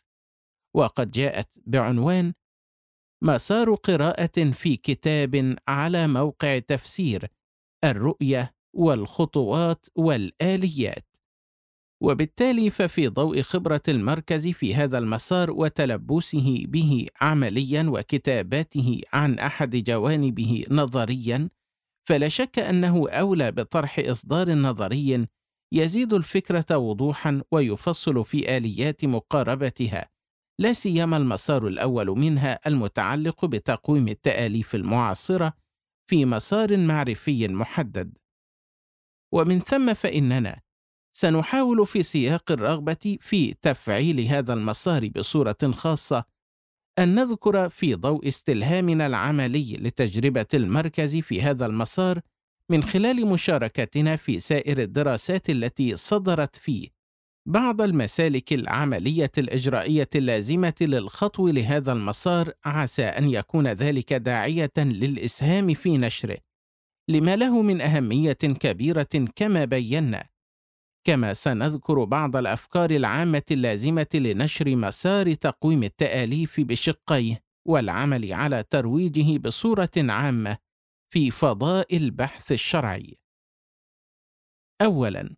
وقد 0.74 1.10
جاءت 1.10 1.48
بعنوان 1.66 2.32
مسار 3.24 3.74
قراءة 3.74 4.50
في 4.50 4.76
كتاب 4.76 5.56
على 5.68 6.06
موقع 6.06 6.58
تفسير 6.58 7.28
الرؤية 7.84 8.54
والخطوات 8.74 9.86
والآليات. 9.96 11.16
وبالتالي 12.02 12.70
ففي 12.70 13.08
ضوء 13.08 13.42
خبرة 13.42 13.82
المركز 13.88 14.48
في 14.48 14.74
هذا 14.74 14.98
المسار 14.98 15.50
وتلبسه 15.50 16.64
به 16.68 17.06
عمليا 17.20 17.82
وكتاباته 17.88 19.00
عن 19.12 19.38
أحد 19.38 19.76
جوانبه 19.76 20.64
نظريا، 20.70 21.48
فلا 22.08 22.28
شك 22.28 22.58
أنه 22.58 23.08
أولى 23.10 23.52
بطرح 23.52 23.98
إصدار 23.98 24.54
نظري 24.54 25.26
يزيد 25.72 26.12
الفكرة 26.12 26.76
وضوحا 26.76 27.42
ويفصل 27.52 28.24
في 28.24 28.56
آليات 28.56 29.04
مقاربتها 29.04 30.15
لا 30.58 30.72
سيما 30.72 31.16
المسار 31.16 31.66
الأول 31.66 32.06
منها 32.06 32.60
المتعلق 32.66 33.44
بتقويم 33.44 34.08
التآليف 34.08 34.74
المعاصرة 34.74 35.52
في 36.10 36.24
مسار 36.24 36.76
معرفي 36.76 37.48
محدد. 37.48 38.18
ومن 39.32 39.60
ثم 39.60 39.94
فإننا 39.94 40.60
سنحاول 41.16 41.86
في 41.86 42.02
سياق 42.02 42.52
الرغبة 42.52 43.18
في 43.20 43.54
تفعيل 43.62 44.20
هذا 44.20 44.52
المسار 44.52 45.08
بصورة 45.08 45.56
خاصة 45.72 46.24
أن 46.98 47.14
نذكر 47.14 47.68
في 47.68 47.94
ضوء 47.94 48.28
استلهامنا 48.28 49.06
العملي 49.06 49.76
لتجربة 49.76 50.46
المركز 50.54 51.16
في 51.16 51.42
هذا 51.42 51.66
المسار 51.66 52.20
من 52.70 52.82
خلال 52.82 53.26
مشاركتنا 53.26 54.16
في 54.16 54.40
سائر 54.40 54.78
الدراسات 54.78 55.50
التي 55.50 55.96
صدرت 55.96 56.56
فيه 56.56 56.95
بعض 57.48 57.80
المسالك 57.80 58.52
العملية 58.52 59.30
الإجرائية 59.38 60.08
اللازمة 60.14 60.74
للخطو 60.80 61.48
لهذا 61.48 61.92
المسار 61.92 62.52
عسى 62.64 63.04
أن 63.04 63.30
يكون 63.30 63.66
ذلك 63.66 64.12
داعية 64.12 64.72
للإسهام 64.78 65.74
في 65.74 65.98
نشره 65.98 66.36
لما 67.10 67.36
له 67.36 67.62
من 67.62 67.80
أهمية 67.80 68.32
كبيرة 68.32 69.08
كما 69.36 69.64
بينا. 69.64 70.28
كما 71.06 71.34
سنذكر 71.34 72.04
بعض 72.04 72.36
الأفكار 72.36 72.90
العامة 72.90 73.42
اللازمة 73.50 74.06
لنشر 74.14 74.76
مسار 74.76 75.34
تقويم 75.34 75.82
التآليف 75.82 76.60
بشقيه 76.60 77.42
والعمل 77.68 78.32
على 78.32 78.62
ترويجه 78.70 79.38
بصورة 79.38 79.90
عامة 79.96 80.58
في 81.12 81.30
فضاء 81.30 81.96
البحث 81.96 82.52
الشرعي. 82.52 83.18
اولا 84.82 85.36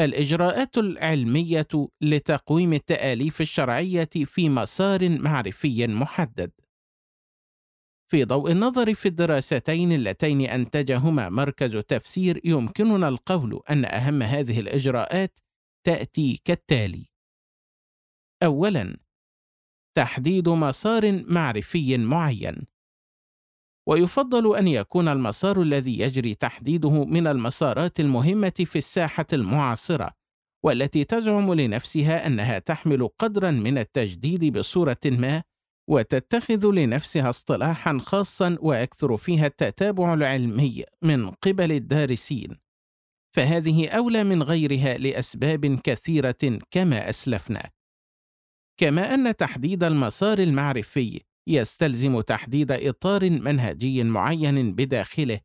الإجراءات 0.00 0.78
العلمية 0.78 1.68
لتقويم 2.00 2.72
التآليف 2.72 3.40
الشرعية 3.40 4.08
في 4.24 4.48
مسار 4.48 5.08
معرفي 5.18 5.86
محدد. 5.86 6.52
في 8.10 8.24
ضوء 8.24 8.52
النظر 8.52 8.94
في 8.94 9.08
الدراستين 9.08 9.92
اللتين 9.92 10.40
أنتجهما 10.40 11.28
مركز 11.28 11.76
تفسير 11.76 12.40
يمكننا 12.44 13.08
القول 13.08 13.60
أن 13.70 13.84
أهم 13.84 14.22
هذه 14.22 14.60
الإجراءات 14.60 15.38
تأتي 15.86 16.40
كالتالي: 16.44 17.06
أولاً: 18.42 18.96
تحديد 19.96 20.48
مسار 20.48 21.24
معرفي 21.32 21.98
معين. 21.98 22.66
ويفضل 23.88 24.56
أن 24.56 24.68
يكون 24.68 25.08
المسار 25.08 25.62
الذي 25.62 25.98
يجري 25.98 26.34
تحديده 26.34 27.04
من 27.04 27.26
المسارات 27.26 28.00
المهمة 28.00 28.52
في 28.66 28.76
الساحة 28.78 29.26
المعاصرة، 29.32 30.10
والتي 30.64 31.04
تزعم 31.04 31.54
لنفسها 31.54 32.26
أنها 32.26 32.58
تحمل 32.58 33.08
قدرًا 33.18 33.50
من 33.50 33.78
التجديد 33.78 34.58
بصورة 34.58 35.00
ما 35.04 35.42
وتتخذ 35.90 36.66
لنفسها 36.70 37.30
اصطلاحا 37.30 37.98
خاصا 37.98 38.56
ويكثر 38.60 39.16
فيها 39.16 39.46
التتابع 39.46 40.14
العلمي 40.14 40.84
من 41.02 41.30
قبل 41.30 41.72
الدارسين 41.72 42.56
فهذه 43.36 43.88
أولى 43.88 44.24
من 44.24 44.42
غيرها 44.42 44.98
لأسباب 44.98 45.80
كثيرة 45.84 46.58
كما 46.70 47.08
أسلفنا. 47.10 47.70
كما 48.80 49.14
أن 49.14 49.36
تحديد 49.36 49.84
المسار 49.84 50.38
المعرفي 50.38 51.20
يستلزم 51.48 52.20
تحديد 52.20 52.72
إطار 52.72 53.30
منهجي 53.30 54.04
معين 54.04 54.74
بداخله. 54.74 55.40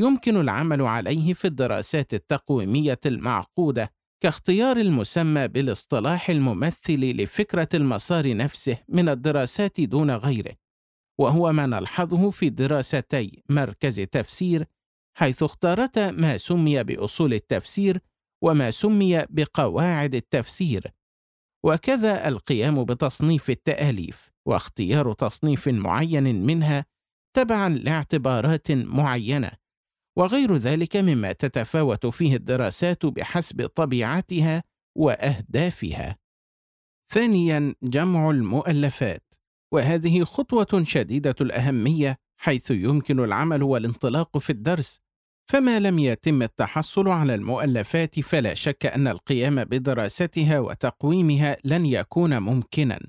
يمكن 0.00 0.36
العمل 0.36 0.82
عليه 0.82 1.34
في 1.34 1.44
الدراسات 1.44 2.14
التقويمية 2.14 3.00
المعقودة 3.06 3.92
كاختيار 4.22 4.76
المسمى 4.76 5.48
بالاصطلاح 5.48 6.30
الممثل 6.30 7.00
لفكرة 7.00 7.68
المسار 7.74 8.36
نفسه 8.36 8.78
من 8.88 9.08
الدراسات 9.08 9.80
دون 9.80 10.10
غيره. 10.10 10.54
وهو 11.20 11.52
ما 11.52 11.66
نلحظه 11.66 12.30
في 12.30 12.50
دراستي 12.50 13.42
مركز 13.48 14.00
تفسير 14.00 14.66
حيث 15.16 15.42
اختارتا 15.42 16.10
ما 16.10 16.36
سمي 16.36 16.84
بأصول 16.84 17.34
التفسير 17.34 18.00
وما 18.42 18.70
سمي 18.70 19.24
بقواعد 19.30 20.14
التفسير. 20.14 20.92
وكذا 21.64 22.28
القيام 22.28 22.84
بتصنيف 22.84 23.50
التآليف. 23.50 24.29
واختيار 24.46 25.12
تصنيف 25.12 25.68
معين 25.68 26.46
منها 26.46 26.86
تبعا 27.36 27.68
لاعتبارات 27.68 28.72
معينة. 28.72 29.50
وغير 30.16 30.56
ذلك 30.56 30.96
مما 30.96 31.32
تتفاوت 31.32 32.06
فيه 32.06 32.36
الدراسات 32.36 33.06
بحسب 33.06 33.66
طبيعتها 33.66 34.62
وأهدافها. 34.96 36.16
ثانيا 37.10 37.74
جمع 37.82 38.30
المؤلفات. 38.30 39.34
وهذه 39.72 40.24
خطوة 40.24 40.82
شديدة 40.82 41.34
الأهمية 41.40 42.18
حيث 42.40 42.70
يمكن 42.70 43.20
العمل 43.20 43.62
والانطلاق 43.62 44.38
في 44.38 44.50
الدرس. 44.50 45.00
فما 45.50 45.78
لم 45.78 45.98
يتم 45.98 46.42
التحصل 46.42 47.08
على 47.08 47.34
المؤلفات 47.34 48.20
فلا 48.20 48.54
شك 48.54 48.86
أن 48.86 49.08
القيام 49.08 49.64
بدراستها 49.64 50.58
وتقويمها 50.58 51.56
لن 51.64 51.86
يكون 51.86 52.38
ممكنا. 52.38 53.00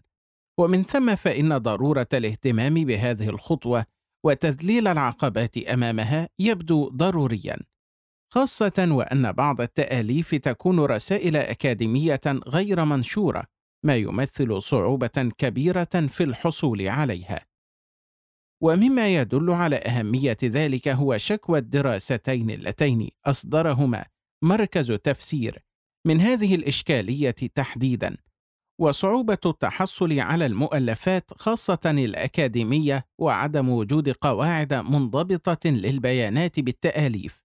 ومن 0.61 0.83
ثم 0.83 1.15
فإن 1.15 1.57
ضرورة 1.57 2.07
الاهتمام 2.13 2.73
بهذه 2.73 3.29
الخطوة 3.29 3.85
وتذليل 4.25 4.87
العقبات 4.87 5.57
أمامها 5.57 6.29
يبدو 6.39 6.89
ضروريا 6.89 7.57
خاصة 8.33 8.87
وأن 8.91 9.31
بعض 9.31 9.61
التآليف 9.61 10.35
تكون 10.35 10.79
رسائل 10.79 11.35
أكاديمية 11.35 12.21
غير 12.25 12.85
منشورة 12.85 13.43
ما 13.85 13.95
يمثل 13.95 14.61
صعوبة 14.61 15.31
كبيرة 15.37 16.07
في 16.07 16.23
الحصول 16.23 16.87
عليها. 16.87 17.45
ومما 18.63 19.15
يدل 19.15 19.51
على 19.51 19.75
أهمية 19.75 20.37
ذلك 20.43 20.87
هو 20.87 21.17
شكوى 21.17 21.59
الدراستين 21.59 22.49
اللتين 22.49 23.09
أصدرهما 23.25 24.05
مركز 24.43 24.91
تفسير 24.91 25.59
من 26.05 26.21
هذه 26.21 26.55
الإشكالية 26.55 27.31
تحديدا. 27.31 28.17
وصعوبة 28.81 29.37
التحصل 29.45 30.19
على 30.19 30.45
المؤلفات 30.45 31.31
خاصة 31.33 31.79
الأكاديمية 31.85 33.05
وعدم 33.19 33.69
وجود 33.69 34.09
قواعد 34.09 34.73
منضبطة 34.73 35.69
للبيانات 35.69 36.59
بالتآليف، 36.59 37.43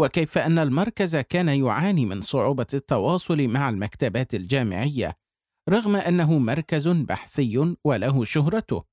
وكيف 0.00 0.38
أن 0.38 0.58
المركز 0.58 1.16
كان 1.16 1.48
يعاني 1.48 2.06
من 2.06 2.22
صعوبة 2.22 2.66
التواصل 2.74 3.48
مع 3.48 3.68
المكتبات 3.68 4.34
الجامعية 4.34 5.16
رغم 5.68 5.96
أنه 5.96 6.38
مركز 6.38 6.88
بحثي 6.88 7.76
وله 7.84 8.24
شهرته، 8.24 8.84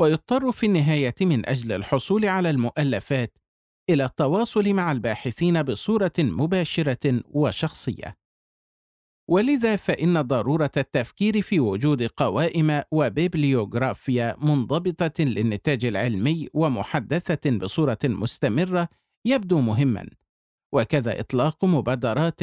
ويضطر 0.00 0.52
في 0.52 0.66
النهاية 0.66 1.14
من 1.20 1.48
أجل 1.48 1.72
الحصول 1.72 2.26
على 2.26 2.50
المؤلفات 2.50 3.38
إلى 3.90 4.04
التواصل 4.04 4.72
مع 4.72 4.92
الباحثين 4.92 5.62
بصورة 5.62 6.12
مباشرة 6.18 7.22
وشخصية. 7.30 8.25
ولذا 9.28 9.76
فإن 9.76 10.22
ضرورة 10.22 10.70
التفكير 10.76 11.42
في 11.42 11.60
وجود 11.60 12.02
قوائم 12.02 12.82
وبيبليوغرافيا 12.90 14.36
منضبطة 14.38 15.24
للنتاج 15.24 15.84
العلمي 15.84 16.48
ومحدثة 16.54 17.50
بصورة 17.50 17.98
مستمرة 18.04 18.88
يبدو 19.24 19.60
مهما، 19.60 20.06
وكذا 20.74 21.20
إطلاق 21.20 21.64
مبادرات 21.64 22.40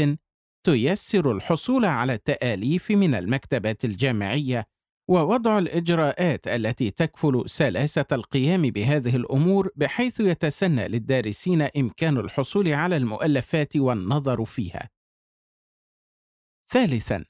تيسر 0.66 1.32
الحصول 1.32 1.86
على 1.86 2.14
التآليف 2.14 2.92
من 2.92 3.16
المكتبات 3.16 3.86
الجامعية 3.86 4.66
ووضع 5.10 5.58
الإجراءات 5.58 6.48
التي 6.48 6.92
تكفل 6.92 7.44
سلاسة 7.46 8.06
القيام 8.12 8.62
بهذه 8.62 9.16
الأمور 9.16 9.70
بحيث 9.76 10.20
يتسنى 10.20 10.88
للدارسين 10.88 11.62
إمكان 11.62 12.18
الحصول 12.18 12.74
على 12.74 12.98
المؤلفات 12.98 13.78
والنظر 13.78 14.46
فيها. 14.46 14.90
ثالثا 16.70 17.26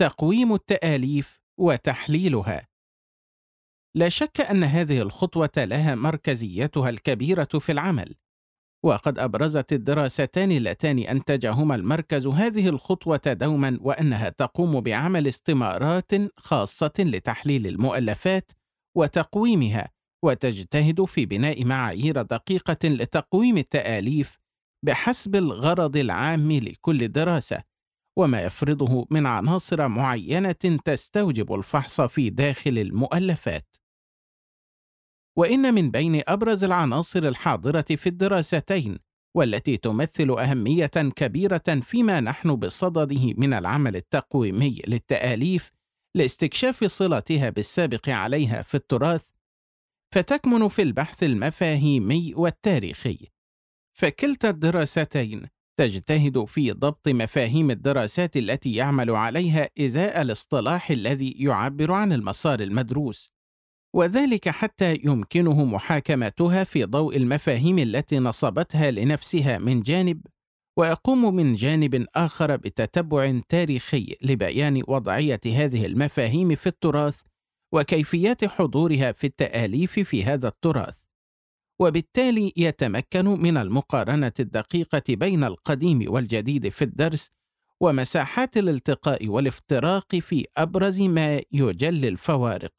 تقويم 0.00 0.54
التآليف 0.54 1.40
وتحليلها. 1.60 2.68
لا 3.96 4.08
شك 4.08 4.40
أن 4.40 4.64
هذه 4.64 5.02
الخطوة 5.02 5.50
لها 5.56 5.94
مركزيتها 5.94 6.90
الكبيرة 6.90 7.44
في 7.44 7.72
العمل 7.72 8.14
وقد 8.84 9.18
أبرزت 9.18 9.72
الدراستان 9.72 10.52
اللتان 10.52 10.98
أنتجهما 10.98 11.74
المركز 11.74 12.26
هذه 12.26 12.68
الخطوة 12.68 13.20
دوما 13.26 13.78
وأنها 13.80 14.28
تقوم 14.28 14.80
بعمل 14.80 15.28
استمارات 15.28 16.10
خاصة 16.36 16.92
لتحليل 16.98 17.66
المؤلفات 17.66 18.52
وتقويمها 18.96 19.88
وتجتهد 20.24 21.04
في 21.04 21.26
بناء 21.26 21.64
معايير 21.64 22.22
دقيقة 22.22 22.88
لتقويم 22.88 23.58
التآليف 23.58 24.38
بحسب 24.84 25.36
الغرض 25.36 25.96
العام 25.96 26.52
لكل 26.52 27.08
دراسة. 27.08 27.73
وما 28.16 28.42
يفرضه 28.42 29.06
من 29.10 29.26
عناصر 29.26 29.88
معينة 29.88 30.78
تستوجب 30.84 31.54
الفحص 31.54 32.00
في 32.00 32.30
داخل 32.30 32.78
المؤلفات. 32.78 33.76
وإن 35.36 35.74
من 35.74 35.90
بين 35.90 36.22
أبرز 36.28 36.64
العناصر 36.64 37.22
الحاضرة 37.28 37.84
في 37.96 38.08
الدراستين 38.08 38.98
والتي 39.36 39.76
تمثل 39.76 40.30
أهمية 40.30 40.86
كبيرة 41.16 41.80
فيما 41.82 42.20
نحن 42.20 42.56
بصدده 42.56 43.34
من 43.36 43.52
العمل 43.52 43.96
التقويمي 43.96 44.82
للتآليف 44.88 45.70
لاستكشاف 46.14 46.84
صلتها 46.84 47.50
بالسابق 47.50 48.08
عليها 48.08 48.62
في 48.62 48.74
التراث 48.74 49.24
فتكمن 50.14 50.68
في 50.68 50.82
البحث 50.82 51.22
المفاهيمي 51.22 52.34
والتاريخي. 52.34 53.18
فكلتا 53.96 54.50
الدراستين 54.50 55.48
تجتهد 55.76 56.44
في 56.44 56.72
ضبط 56.72 57.08
مفاهيم 57.08 57.70
الدراسات 57.70 58.36
التي 58.36 58.74
يعمل 58.74 59.10
عليها 59.10 59.68
إزاء 59.80 60.22
الاصطلاح 60.22 60.90
الذي 60.90 61.30
يعبر 61.38 61.92
عن 61.92 62.12
المسار 62.12 62.60
المدروس 62.60 63.34
وذلك 63.94 64.48
حتى 64.48 64.98
يمكنه 65.04 65.64
محاكمتها 65.64 66.64
في 66.64 66.84
ضوء 66.84 67.16
المفاهيم 67.16 67.78
التي 67.78 68.18
نصبتها 68.18 68.90
لنفسها 68.90 69.58
من 69.58 69.82
جانب 69.82 70.20
ويقوم 70.78 71.34
من 71.34 71.52
جانب 71.54 72.06
آخر 72.14 72.56
بتتبع 72.56 73.40
تاريخي 73.48 74.16
لبيان 74.22 74.82
وضعية 74.88 75.40
هذه 75.46 75.86
المفاهيم 75.86 76.54
في 76.54 76.66
التراث 76.66 77.20
وكيفيات 77.74 78.44
حضورها 78.44 79.12
في 79.12 79.26
التآليف 79.26 80.00
في 80.00 80.24
هذا 80.24 80.48
التراث. 80.48 81.03
وبالتالي 81.80 82.52
يتمكن 82.56 83.24
من 83.24 83.56
المقارنة 83.56 84.32
الدقيقة 84.40 85.02
بين 85.08 85.44
القديم 85.44 86.04
والجديد 86.12 86.68
في 86.68 86.82
الدرس 86.82 87.30
ومساحات 87.80 88.56
الالتقاء 88.56 89.28
والافتراق 89.28 90.16
في 90.16 90.46
أبرز 90.56 91.00
ما 91.00 91.40
يجلي 91.52 92.08
الفوارق 92.08 92.72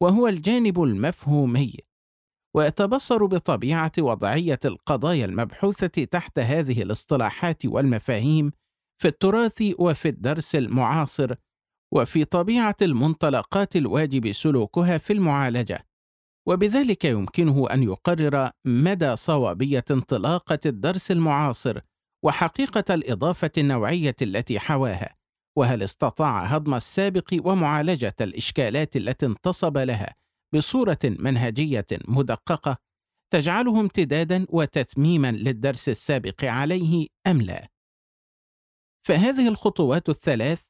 وهو 0.00 0.28
الجانب 0.28 0.82
المفهومي. 0.82 1.74
ويتبصر 2.54 3.26
بطبيعة 3.26 3.92
وضعية 3.98 4.58
القضايا 4.64 5.24
المبحوثة 5.24 6.04
تحت 6.04 6.38
هذه 6.38 6.82
الاصطلاحات 6.82 7.66
والمفاهيم 7.66 8.52
في 8.98 9.08
التراث 9.08 9.62
وفي 9.78 10.08
الدرس 10.08 10.56
المعاصر 10.56 11.34
وفي 11.92 12.24
طبيعة 12.24 12.76
المنطلقات 12.82 13.76
الواجب 13.76 14.32
سلوكها 14.32 14.98
في 14.98 15.12
المعالجة. 15.12 15.89
وبذلك 16.48 17.04
يمكنه 17.04 17.66
أن 17.70 17.82
يقرر 17.82 18.50
مدى 18.64 19.16
صوابية 19.16 19.84
انطلاقة 19.90 20.58
الدرس 20.66 21.10
المعاصر 21.10 21.80
وحقيقة 22.24 22.94
الإضافة 22.94 23.50
النوعية 23.58 24.16
التي 24.22 24.60
حواها 24.60 25.14
وهل 25.58 25.82
استطاع 25.82 26.44
هضم 26.44 26.74
السابق 26.74 27.34
ومعالجة 27.44 28.14
الإشكالات 28.20 28.96
التي 28.96 29.26
انتصب 29.26 29.78
لها 29.78 30.14
بصورة 30.54 30.98
منهجية 31.04 31.86
مدققة 32.08 32.76
تجعله 33.32 33.80
امتدادا 33.80 34.46
وتتميما 34.48 35.32
للدرس 35.32 35.88
السابق 35.88 36.44
عليه 36.44 37.06
أم 37.26 37.42
لا؟ 37.42 37.68
فهذه 39.06 39.48
الخطوات 39.48 40.08
الثلاث 40.08 40.69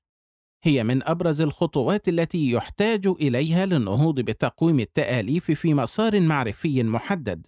هي 0.64 0.84
من 0.84 1.02
أبرز 1.02 1.40
الخطوات 1.40 2.08
التي 2.08 2.50
يحتاج 2.50 3.06
إليها 3.06 3.66
للنهوض 3.66 4.20
بتقويم 4.20 4.80
التآليف 4.80 5.50
في 5.50 5.74
مسار 5.74 6.20
معرفي 6.20 6.82
محدد. 6.82 7.46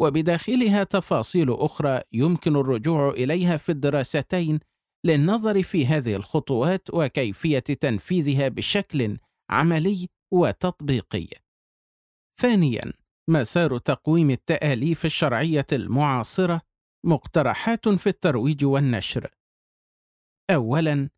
وبداخلها 0.00 0.84
تفاصيل 0.84 1.52
أخرى 1.52 2.00
يمكن 2.12 2.56
الرجوع 2.56 3.10
إليها 3.10 3.56
في 3.56 3.72
الدراستين 3.72 4.60
للنظر 5.06 5.62
في 5.62 5.86
هذه 5.86 6.14
الخطوات 6.16 6.88
وكيفية 6.92 7.58
تنفيذها 7.58 8.48
بشكل 8.48 9.18
عملي 9.50 10.08
وتطبيقي. 10.32 11.28
ثانيا 12.40 12.92
مسار 13.30 13.78
تقويم 13.78 14.30
التآليف 14.30 15.04
الشرعية 15.04 15.66
المعاصرة 15.72 16.60
مقترحات 17.06 17.88
في 17.88 18.06
الترويج 18.06 18.64
والنشر. 18.64 19.30
اولا 20.50 21.08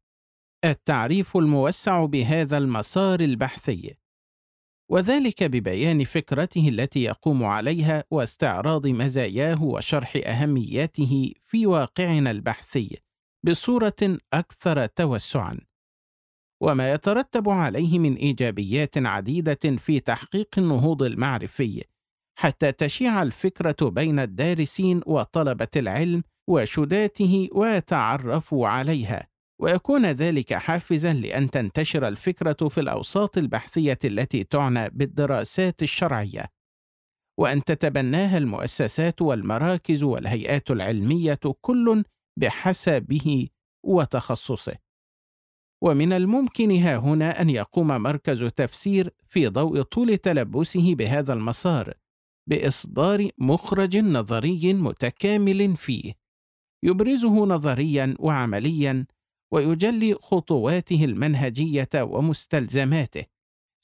التعريف 0.64 1.36
الموسع 1.36 2.04
بهذا 2.04 2.58
المسار 2.58 3.20
البحثي. 3.20 3.94
وذلك 4.90 5.44
ببيان 5.44 6.04
فكرته 6.04 6.68
التي 6.68 7.02
يقوم 7.04 7.44
عليها 7.44 8.04
واستعراض 8.10 8.86
مزاياه 8.86 9.62
وشرح 9.62 10.16
أهمياته 10.26 11.32
في 11.40 11.66
واقعنا 11.66 12.30
البحثي 12.30 12.98
بصورة 13.46 14.18
أكثر 14.32 14.86
توسعا. 14.86 15.58
وما 16.62 16.92
يترتب 16.92 17.48
عليه 17.48 17.98
من 17.98 18.14
إيجابيات 18.14 18.98
عديدة 18.98 19.76
في 19.76 20.00
تحقيق 20.00 20.48
النهوض 20.58 21.02
المعرفي 21.02 21.84
حتى 22.38 22.72
تشيع 22.72 23.22
الفكرة 23.22 23.88
بين 23.88 24.18
الدارسين 24.18 25.00
وطلبة 25.06 25.68
العلم 25.76 26.22
وشداته 26.48 27.48
ويتعرفوا 27.52 28.68
عليها. 28.68 29.34
ويكون 29.61 30.07
ذلك 30.07 30.55
حافزا 30.55 31.12
لأن 31.12 31.50
تنتشر 31.50 32.09
الفكرة 32.09 32.68
في 32.68 32.80
الأوساط 32.80 33.38
البحثية 33.38 33.98
التي 34.05 34.44
تعنى 34.44 34.90
بالدراسات 34.90 35.82
الشرعية 35.82 36.44
وأن 37.38 37.64
تتبناها 37.64 38.38
المؤسسات 38.38 39.22
والمراكز 39.22 40.02
والهيئات 40.02 40.70
العلمية 40.70 41.38
كل 41.61 42.05
بحسبه 42.40 43.48
وتخصصه. 43.86 44.76
ومن 45.84 46.12
الممكن 46.12 46.70
ها 46.70 46.96
هنا 46.96 47.40
أن 47.40 47.50
يقوم 47.50 47.86
مركز 47.86 48.44
تفسير 48.44 49.11
في 49.26 49.48
ضوء 49.48 49.82
طول 49.82 50.18
تلبسه 50.18 50.94
بهذا 50.94 51.32
المسار 51.32 51.94
بإصدار 52.48 53.28
مخرج 53.38 53.96
نظري 53.96 54.74
متكامل 54.74 55.76
فيه 55.76 56.14
يبرزه 56.84 57.46
نظريا 57.46 58.14
وعمليا 58.18 59.07
ويجلي 59.55 60.14
خطواته 60.14 61.05
المنهجية 61.05 61.88
ومستلزماته 61.94 63.24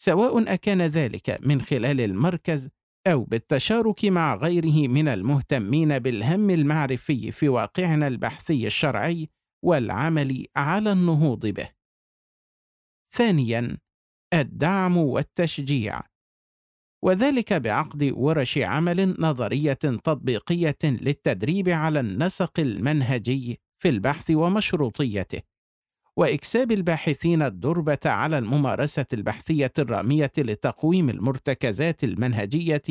سواء 0.01 0.55
أكان 0.55 0.83
ذلك 0.83 1.39
من 1.47 1.63
خلال 1.63 2.01
المركز 2.01 2.69
أو 3.07 3.25
بالتشارك 3.25 4.05
مع 4.05 4.35
غيره 4.35 4.89
من 4.89 5.09
المهتمين 5.09 5.99
بالهم 5.99 6.51
المعرفي 6.51 7.33
في 7.33 7.49
واقعنا 7.49 8.07
البحثي 8.07 8.67
الشرعي 8.67 9.29
والعمل 9.65 10.47
على 10.57 10.93
النهوض 10.93 11.47
به. 11.47 11.69
ثانيا 13.15 13.79
الدعم 14.35 14.97
والتشجيع 14.97 16.01
وذلك 17.05 17.53
بعقد 17.53 18.13
ورش 18.17 18.59
عمل 18.59 19.17
نظرية 19.19 19.73
تطبيقية 19.73 20.79
للتدريب 20.85 21.69
على 21.69 22.01
النسق 22.01 22.61
المنهجي 22.61 23.61
في 23.83 23.89
البحث 23.89 24.31
ومشروطيته. 24.31 25.50
وإكساب 26.21 26.73
الباحثين 26.73 27.43
الدربة 27.43 27.99
على 28.05 28.39
الممارسة 28.39 29.07
البحثية 29.13 29.73
الرامية 29.79 30.33
لتقويم 30.39 31.11
المرتكزات 31.11 32.05
المنهجية 32.05 32.83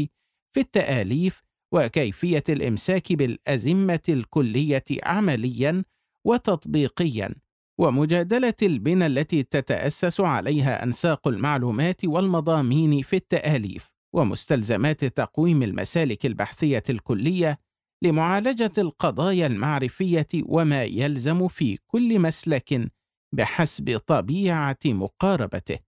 في 0.54 0.60
التآليف 0.60 1.44
وكيفية 1.74 2.44
الإمساك 2.50 3.14
بالأزمة 3.14 4.00
الكلية 4.10 4.84
عمليا 5.04 5.84
وتطبيقيا 6.28 7.36
ومجادلة 7.80 8.54
البنى 8.62 9.06
التي 9.06 9.44
تتأسس 9.44 10.22
عليها 10.22 10.84
أنساق 10.84 11.28
المعلومات 11.28 12.06
والمضامين 12.06 13.02
في 13.02 13.16
التآليف 13.16 13.92
ومستلزمات 14.16 15.06
تقويم 15.06 15.64
المسالك 15.64 16.26
البحثية 16.26 16.84
الكلية 16.90 17.60
لمعالجة 18.04 18.74
القضايا 18.78 19.48
المعرفية 19.48 20.28
وما 20.46 20.84
يلزم 20.84 21.48
في 21.48 21.78
كل 21.88 22.20
مسلك 22.20 22.99
بحسب 23.36 23.98
طبيعة 23.98 24.78
مقاربته. 24.86 25.80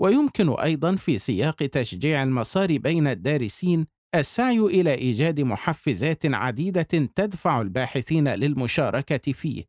ويمكن 0.00 0.48
أيضا 0.48 0.96
في 0.96 1.18
سياق 1.18 1.56
تشجيع 1.56 2.22
المسار 2.22 2.78
بين 2.78 3.06
الدارسين 3.06 3.86
السعي 4.14 4.58
إلى 4.58 4.94
إيجاد 4.94 5.40
محفزات 5.40 6.26
عديدة 6.26 6.82
تدفع 7.16 7.60
الباحثين 7.60 8.28
للمشاركة 8.28 9.32
فيه. 9.32 9.64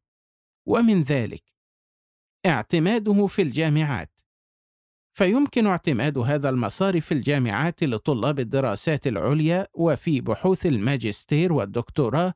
ومن 0.68 1.02
ذلك 1.02 1.44
اعتماده 2.46 3.28
في 3.28 3.42
الجامعات. 3.42 4.20
فيمكن 5.18 5.66
اعتماد 5.68 6.18
هذا 6.18 6.50
المسار 6.50 7.02
في 7.02 7.14
الجامعات 7.14 7.84
لطلاب 7.84 8.40
الدراسات 8.40 9.08
العليا 9.08 9.68
وفي 9.74 10.22
بحوث 10.22 10.66
الماجستير 10.66 11.54
والدكتوراه 11.54 12.34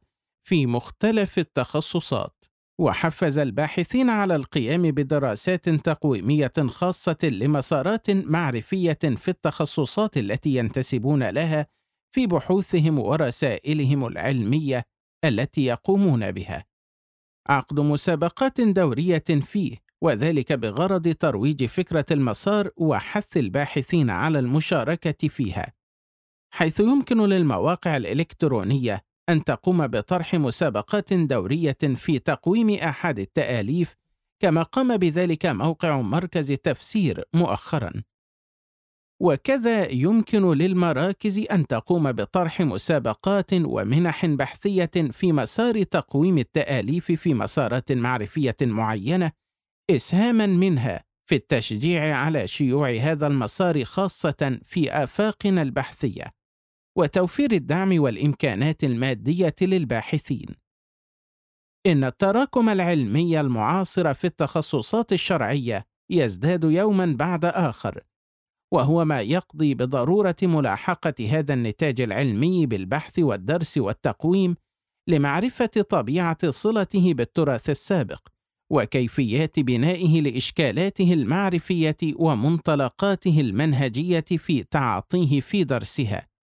في 0.47 0.65
مختلف 0.65 1.39
التخصصات. 1.39 2.45
وحفز 2.79 3.37
الباحثين 3.37 4.09
على 4.09 4.35
القيام 4.35 4.81
بدراسات 4.81 5.69
تقويمية 5.69 6.53
خاصة 6.67 7.17
لمسارات 7.23 8.09
معرفية 8.11 8.99
في 9.01 9.27
التخصصات 9.27 10.17
التي 10.17 10.55
ينتسبون 10.55 11.29
لها 11.29 11.67
في 12.15 12.27
بحوثهم 12.27 12.99
ورسائلهم 12.99 14.05
العلمية 14.05 14.83
التي 15.25 15.65
يقومون 15.65 16.31
بها. 16.31 16.65
عقد 17.49 17.79
مسابقات 17.79 18.61
دورية 18.61 19.23
فيه 19.41 19.77
وذلك 20.01 20.53
بغرض 20.53 21.07
ترويج 21.07 21.65
فكرة 21.65 22.05
المسار 22.11 22.69
وحث 22.77 23.37
الباحثين 23.37 24.09
على 24.09 24.39
المشاركة 24.39 25.27
فيها 25.27 25.73
حيث 26.53 26.79
يمكن 26.79 27.17
للمواقع 27.17 27.97
الإلكترونية 27.97 29.06
أن 29.29 29.43
تقوم 29.43 29.87
بطرح 29.87 30.35
مسابقات 30.35 31.13
دورية 31.13 31.77
في 31.95 32.19
تقويم 32.19 32.69
أحد 32.69 33.19
التآليف 33.19 33.95
كما 34.39 34.63
قام 34.63 34.97
بذلك 34.97 35.45
موقع 35.45 36.01
مركز 36.01 36.51
تفسير 36.51 37.23
مؤخرا. 37.33 37.91
وكذا 39.19 39.91
يمكن 39.91 40.53
للمراكز 40.53 41.39
أن 41.51 41.67
تقوم 41.67 42.11
بطرح 42.11 42.61
مسابقات 42.61 43.53
ومنح 43.53 44.25
بحثية 44.25 44.91
في 45.11 45.31
مسار 45.31 45.83
تقويم 45.83 46.37
التآليف 46.37 47.11
في 47.11 47.33
مسارات 47.33 47.91
معرفية 47.91 48.55
معينة 48.61 49.31
اسهاما 49.89 50.45
منها 50.45 51.03
في 51.25 51.35
التشجيع 51.35 52.17
على 52.17 52.47
شيوع 52.47 52.91
هذا 52.91 53.27
المسار 53.27 53.85
خاصة 53.85 54.59
في 54.65 54.91
آفاقنا 54.91 55.61
البحثية. 55.61 56.36
وتوفير 56.97 57.51
الدعم 57.51 58.01
والإمكانات 58.01 58.83
المادية 58.83 59.55
للباحثين. 59.61 60.47
إن 61.85 62.03
التراكم 62.03 62.69
العلمي 62.69 63.39
المعاصر 63.39 64.13
في 64.13 64.27
التخصصات 64.27 65.13
الشرعية 65.13 65.85
يزداد 66.09 66.63
يوما 66.63 67.05
بعد 67.05 67.45
آخر 67.45 68.03
وهو 68.73 69.05
ما 69.05 69.21
يقضي 69.21 69.73
بضرورة 69.73 70.35
ملاحقة 70.43 71.13
هذا 71.29 71.53
النتاج 71.53 72.01
العلمي 72.01 72.65
بالبحث 72.65 73.19
والدرس 73.19 73.77
والتقويم 73.77 74.55
لمعرفة 75.09 75.85
طبيعة 75.89 76.49
صلته 76.49 77.13
بالتراث 77.13 77.69
السابق 77.69 78.27
وكيفيات 78.71 79.59
بنائه 79.59 80.21
لإشكالاته 80.21 81.13
المعرفية 81.13 81.97
ومنطلقاته 82.15 83.41
المنهجية 83.41 84.25
في 84.37 84.63
تعاطيه 84.63 85.41
في 85.41 85.63
درسها. 85.63 86.36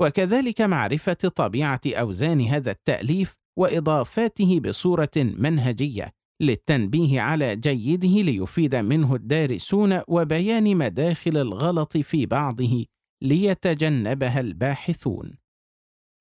وكذلك 0.00 0.60
معرفة 0.60 1.12
طبيعة 1.12 1.80
أوزان 1.86 2.40
هذا 2.40 2.70
التأليف 2.70 3.34
وإضافاته 3.58 4.60
بصورة 4.60 5.10
منهجية 5.16 6.12
للتنبيه 6.42 7.20
على 7.20 7.56
جيده 7.56 8.22
ليفيد 8.22 8.74
منه 8.74 9.14
الدارسون 9.14 10.00
وبيان 10.08 10.76
مداخل 10.76 11.36
الغلط 11.36 11.96
في 11.96 12.26
بعضه 12.26 12.84
ليتجنبها 13.22 14.40
الباحثون. 14.40 15.38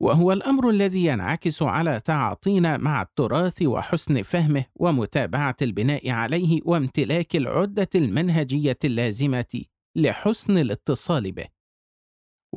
وهو 0.01 0.31
الأمر 0.31 0.69
الذي 0.69 1.05
ينعكس 1.05 1.63
على 1.63 2.01
تعاطينا 2.05 2.77
مع 2.77 3.01
التراث 3.01 3.61
وحسن 3.61 4.23
فهمه 4.23 4.65
ومتابعة 4.75 5.55
البناء 5.61 6.09
عليه 6.09 6.61
وامتلاك 6.65 7.35
العدة 7.35 7.89
المنهجية 7.95 8.77
اللازمة 8.83 9.63
لحسن 9.97 10.57
الاتصال 10.57 11.31
به. 11.31 11.56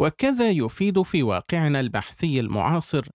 وكذا 0.01 0.51
يفيد 0.51 1.03
في 1.03 1.23
واقعنا 1.23 1.81
البحثي 1.81 2.41
المعاصر 2.41 3.09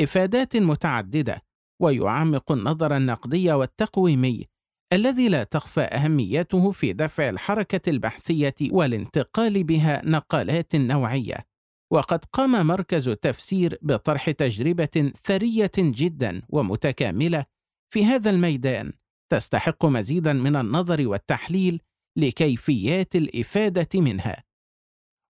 إفادات 0.00 0.56
متعددة 0.56 1.42
ويعمق 1.82 2.52
النظر 2.52 2.96
النقدي 2.96 3.52
والتقويمي 3.52 4.46
الذي 4.92 5.28
لا 5.28 5.44
تخفى 5.44 5.80
أهميته 5.80 6.70
في 6.70 6.92
دفع 6.92 7.28
الحركة 7.28 7.90
البحثية 7.90 8.54
والانتقال 8.62 9.64
بها 9.64 10.02
نقلات 10.04 10.76
نوعية. 10.76 11.46
وقد 11.92 12.24
قام 12.24 12.66
مركز 12.66 13.08
تفسير 13.08 13.78
بطرح 13.82 14.30
تجربة 14.30 15.12
ثرية 15.24 15.72
جدا 15.78 16.42
ومتكاملة 16.48 17.44
في 17.92 18.04
هذا 18.04 18.30
الميدان 18.30 18.92
تستحق 19.32 19.86
مزيدا 19.86 20.32
من 20.32 20.56
النظر 20.56 21.08
والتحليل 21.08 21.80
لكيفيات 22.18 23.16
الإفادة 23.16 24.00
منها. 24.00 24.45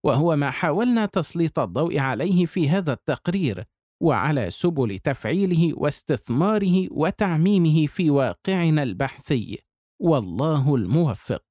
وهو 0.05 0.35
ما 0.35 0.51
حاولنا 0.51 1.05
تسليط 1.05 1.59
الضوء 1.59 1.99
عليه 1.99 2.45
في 2.45 2.69
هذا 2.69 2.93
التقرير 2.93 3.65
وعلى 4.03 4.51
سبل 4.51 4.99
تفعيله 4.99 5.79
واستثماره 5.79 6.87
وتعميمه 6.91 7.87
في 7.87 8.09
واقعنا 8.09 8.83
البحثي. 8.83 9.57
والله 10.01 10.75
الموفق. 10.75 11.45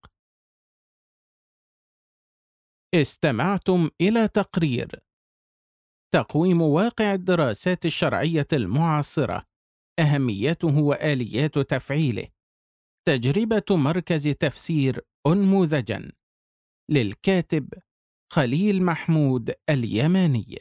استمعتم 2.95 3.91
إلى 4.01 4.29
تقرير. 4.29 5.01
تقويم 6.15 6.63
واقع 6.63 7.15
الدراسات 7.15 7.87
الشرعية 7.87 8.47
المعاصرة. 8.53 9.45
أهميته 9.99 10.79
وآليات 10.79 11.59
تفعيله. 11.59 12.29
تجربة 13.09 13.77
مركز 13.77 14.29
تفسير 14.29 15.07
انموذجا. 15.27 16.13
للكاتب 16.91 17.69
خليل 18.35 18.82
محمود 18.82 19.53
اليماني. 19.70 20.59